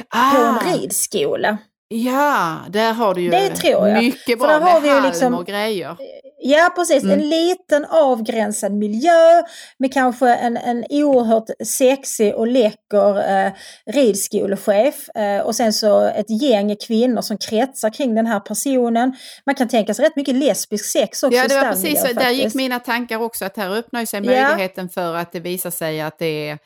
[0.09, 0.31] Ah.
[0.31, 1.57] På en ridskola.
[1.87, 4.03] Ja, där har du ju det tror jag.
[4.03, 5.97] mycket bra För där med vi halm liksom, och grejer.
[6.37, 7.19] Ja precis, mm.
[7.19, 9.43] en liten avgränsad miljö
[9.77, 13.51] med kanske en, en oerhört sexig och läcker eh,
[13.85, 19.15] ridskolechef eh, och sen så ett gäng kvinnor som kretsar kring den här personen.
[19.45, 21.37] Man kan tänka sig rätt mycket lesbisk sex också.
[21.37, 24.89] Ja det var precis så, där gick mina tankar också att här öppnar sig möjligheten
[24.95, 25.01] ja.
[25.01, 26.57] för att det visar sig att det är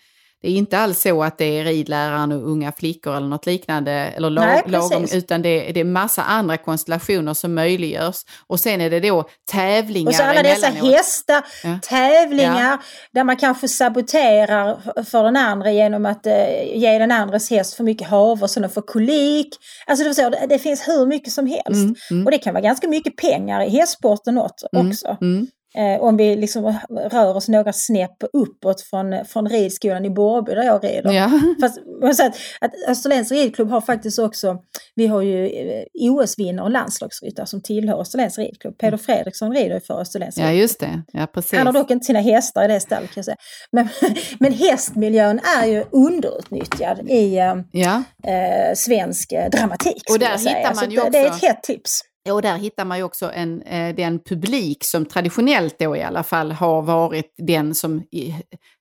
[0.41, 3.91] det är inte alls så att det är ridläraren och unga flickor eller något liknande,
[3.91, 8.15] eller Nej, lagom, utan det, det är massa andra konstellationer som möjliggörs.
[8.47, 11.79] Och sen är det då tävlingar Och så alla dessa hästar, ja.
[11.81, 12.77] tävlingar, ja.
[13.11, 17.83] där man kanske saboterar för den andra genom att eh, ge den andres häst för
[17.83, 19.49] mycket havre så den får kolik.
[19.87, 21.69] Alltså det, så, det finns hur mycket som helst.
[21.69, 22.25] Mm, mm.
[22.25, 24.67] Och det kan vara ganska mycket pengar i hästsporten också.
[24.73, 25.47] Mm, mm.
[25.75, 30.63] Eh, om vi liksom rör oss några snäpp uppåt från, från ridskolan i Borrby där
[30.63, 31.11] jag rider.
[31.11, 31.31] Ja.
[31.61, 31.75] Fast
[32.17, 34.57] säger att, att Österlens ridklubb har faktiskt också,
[34.95, 38.77] vi har ju eh, OS-vinnare och landslagsryttare som tillhör Österlens ridklubb.
[38.77, 41.01] Peder Fredriksson rider ju för Österlens Ja, just det.
[41.13, 41.57] Ja, precis.
[41.57, 43.37] Han har dock inte sina hästar i det stallet kan jag säga.
[43.71, 43.89] Men,
[44.39, 48.03] men hästmiljön är ju underutnyttjad i eh, ja.
[48.27, 50.03] eh, svensk eh, dramatik.
[50.11, 52.01] Och där hittar man Så ju det, också- det är ett hett tips.
[52.33, 56.23] Och där hittar man ju också en, eh, den publik som traditionellt då i alla
[56.23, 58.35] fall har varit den som i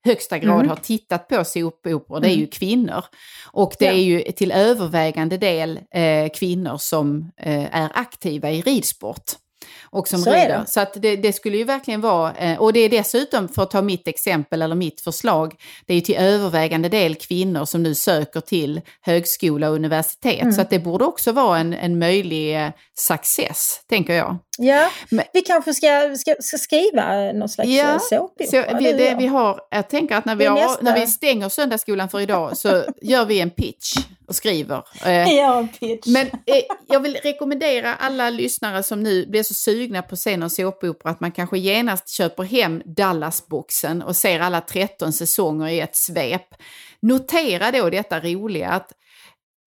[0.04, 0.68] högsta grad Mm.
[0.68, 2.20] har tittat på såpoperor.
[2.20, 3.04] Det är ju kvinnor.
[3.52, 3.92] Och det Ja.
[3.92, 9.24] är ju till övervägande del eh, kvinnor som eh, är aktiva i ridsport.
[9.90, 10.48] Och som Så rider.
[10.48, 10.64] det.
[10.66, 13.70] Så att det, det skulle ju verkligen vara, eh, och det är dessutom, för att
[13.70, 15.54] ta mitt exempel eller mitt förslag,
[15.86, 20.40] det är ju till övervägande del kvinnor som nu söker till högskola och universitet.
[20.42, 20.52] Mm.
[20.52, 22.68] Så att det borde också vara en, en möjlig eh,
[22.98, 24.38] success, tänker jag.
[24.58, 28.48] Ja, Men- vi kanske ska, ska, ska skriva någon slags Ja, ja, såpopera.
[28.48, 32.08] Så vi, det, vi har, jag tänker att när vi, har, när vi stänger söndagsskolan
[32.08, 33.96] för idag så gör vi en pitch
[34.28, 34.82] och skriver.
[35.04, 35.66] Eh, Ja.
[36.06, 40.52] Men eh, jag vill rekommendera alla lyssnare som nu blir så sugna på scen och
[40.52, 45.96] såpopera att man kanske genast köper hem Dallasboxen och ser alla 13 säsonger i ett
[45.96, 46.48] svep.
[47.02, 48.92] Notera då detta roliga att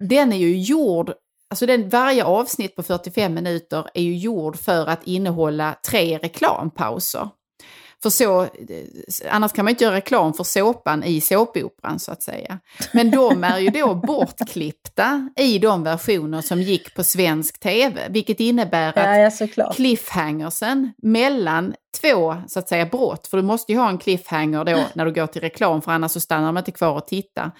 [0.09, 1.13] den är ju gjord,
[1.49, 7.29] alltså den, varje avsnitt på 45 minuter är ju gjord för att innehålla tre reklampauser.
[8.03, 8.47] För så,
[9.29, 12.59] annars kan man inte göra reklam för såpan i såpoperan så att säga.
[12.93, 18.39] Men de är ju då bortklippta i de versioner som gick på svensk tv, vilket
[18.39, 23.77] innebär att ja, ja, cliffhangersen mellan två så att säga brott, för du måste ju
[23.77, 26.71] ha en cliffhanger då när du går till reklam för annars så stannar man inte
[26.71, 27.51] kvar och tittar.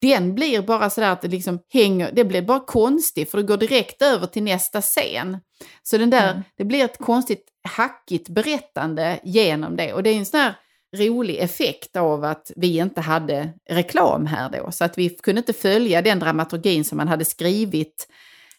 [0.00, 3.56] Den blir bara sådär att det liksom hänger, det blir bara konstigt för du går
[3.56, 5.38] direkt över till nästa scen.
[5.82, 6.42] Så den där, Mm.
[6.58, 10.54] det blir ett konstigt hackigt berättande genom det och det är en sån här
[10.96, 14.72] rolig effekt av att vi inte hade reklam här då.
[14.72, 18.08] Så att vi kunde inte följa den dramaturgin som man hade skrivit,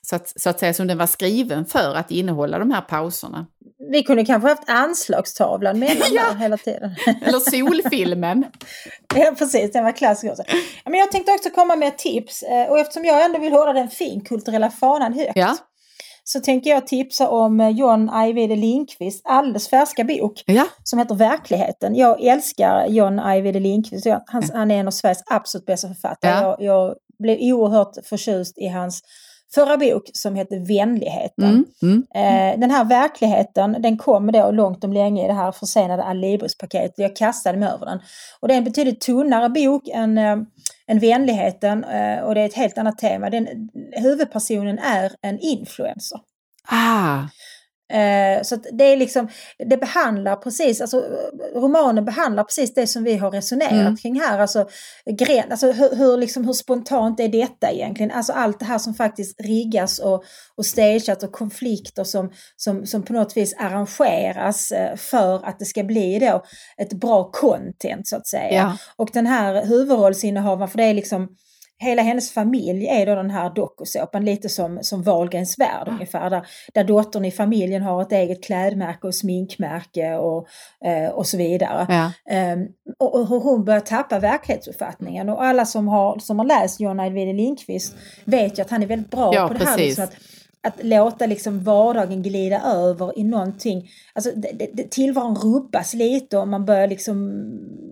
[0.02, 3.48] så att, så att säga som den var skriven för att innehålla de här pauserna.
[3.92, 6.34] Vi kunde kanske haft anslagstavlan mellan Ja.
[6.40, 6.96] hela tiden.
[7.22, 8.46] Eller solfilmen.
[9.16, 9.72] Ja, precis.
[9.72, 10.44] Den var klassisk också.
[10.86, 12.44] Men jag tänkte också komma med ett tips.
[12.44, 15.32] eh, Och eftersom jag ändå vill hålla den finkulturella fanan högt.
[15.36, 15.58] Ja.
[16.24, 21.16] Så tänker jag tipsa om eh, John Ajvide Lindqvist alldeles färska bok Ja, som heter
[21.16, 21.96] Verkligheten.
[21.96, 24.08] Jag älskar John Ajvide Lindqvist.
[24.28, 26.32] Han, han är en av Sveriges absolut bästa författare.
[26.32, 26.58] Ja.
[26.60, 29.02] Jag, jag blev oerhört förtjust i hans
[29.54, 31.66] förra bok som heter Vänligheten.
[31.82, 32.54] mm, mm.
[32.54, 36.94] Eh, den här verkligheten den kom då långt om länge i det här försenade Alibris-paketet.
[36.98, 38.00] Jag kastade mig över den.
[38.40, 40.38] Och det är en betydligt tunnare bok än, eh,
[40.88, 43.30] än Vänligheten eh, och det är ett helt annat tema.
[43.30, 46.20] Den, huvudpersonen är en influencer.
[46.70, 47.24] Ah,
[47.90, 49.28] Eh, så det är liksom,
[49.70, 51.04] det behandlar precis, alltså
[51.56, 53.98] romanen behandlar precis det som vi har resonerat Mm.
[53.98, 54.40] kring här.
[54.40, 54.68] Alltså,
[55.06, 58.12] gren, alltså hur, hur, liksom, hur spontant är detta egentligen?
[58.12, 60.24] Alltså allt det här som faktiskt riggas och,
[60.56, 65.66] och stageat och konflikter som, som, som på något vis arrangeras eh, för att det
[65.66, 66.44] ska bli då
[66.78, 68.54] ett bra content så att säga.
[68.54, 68.78] ja.
[68.96, 71.28] Och den här huvudrollsinnehavaren, för det är liksom
[71.80, 76.30] Hela hennes familj är då den här dokusåpan, lite som, som Wahlgrens värld ungefär.
[76.30, 80.48] Där, där dottern i familjen har ett eget klädmärke och sminkmärke och,
[80.86, 81.86] eh, och så vidare.
[81.90, 82.12] ja.
[82.34, 82.68] Ehm,
[83.00, 85.30] och, och hur hon börjar tappa verklighetsuppfattningen.
[85.30, 88.88] Och alla som har, som har läst John Ajvide Lindqvist vet ju att han är
[88.88, 89.78] väldigt bra Ja, på det här.
[89.78, 90.14] Liksom att,
[90.68, 93.90] att låta liksom vardagen glida över i någonting.
[94.14, 97.18] Alltså det, det, tillvaron rubbas lite och man börjar liksom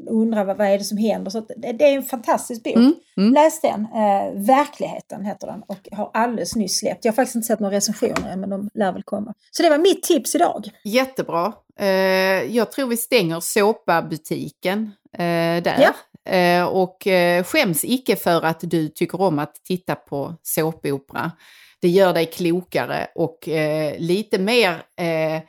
[0.07, 1.31] undra vad, vad är det som händer.
[1.31, 2.75] Så det, det är en fantastisk bok.
[2.75, 3.33] Mm, mm.
[3.33, 3.81] Läs den.
[3.81, 7.05] Eh, Verkligheten heter den och har alldeles nyss släppt.
[7.05, 9.33] Jag har faktiskt inte sett några recensioner än, men de lär väl komma.
[9.51, 10.69] Så det var mitt tips idag.
[10.83, 11.53] Jättebra.
[11.79, 11.87] Eh,
[12.55, 15.79] jag tror vi stänger såpabutiken eh, där.
[15.79, 15.93] Ja.
[16.31, 21.31] Eh, och eh, skäms icke för att du tycker om att titta på såpopera.
[21.81, 24.71] Det gör dig klokare och eh, lite mer
[25.01, 25.41] eh,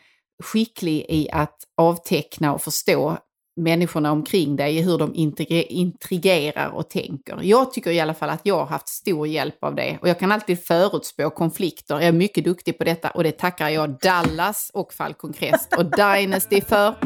[0.43, 3.19] skicklig i att avteckna och förstå
[3.61, 7.39] människorna omkring dig, hur de intriger- intrigerar och tänker.
[7.43, 10.19] Jag tycker i alla fall att jag har haft stor hjälp av det och jag
[10.19, 11.95] kan alltid förutspå konflikter.
[11.95, 15.85] Jag är mycket duktig på detta och det tackar jag Dallas och Falcon Crest och
[15.85, 16.95] Dynasty för.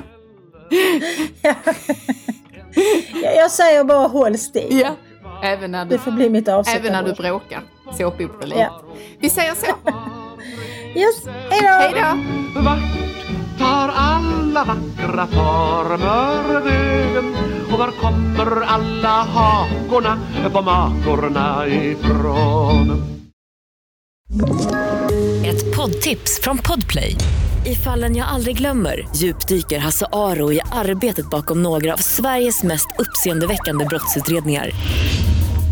[3.22, 4.80] Jag, säger bara håll stil.
[4.80, 4.96] Ja.
[5.42, 7.62] Även när Det du, får bli mitt avslutande även när du bråkar.
[7.98, 8.58] Såpoperaliv.
[8.58, 8.82] Ja.
[9.20, 9.66] Vi säger så.
[10.98, 11.68] Yes, hej då!
[11.68, 11.92] Hej
[12.54, 12.60] då!
[12.60, 12.78] Vart
[13.58, 17.36] tar alla vackra former vägen?
[17.72, 20.18] Och var kommer alla hakorna
[20.52, 23.02] på makorna ifrån?
[25.46, 27.16] Ett poddtips från Podplay.
[27.66, 32.86] I fallen jag aldrig glömmer djupdyker Hasse Aro i arbetet bakom några av Sveriges mest
[32.98, 34.70] uppseendeväckande brottsutredningar.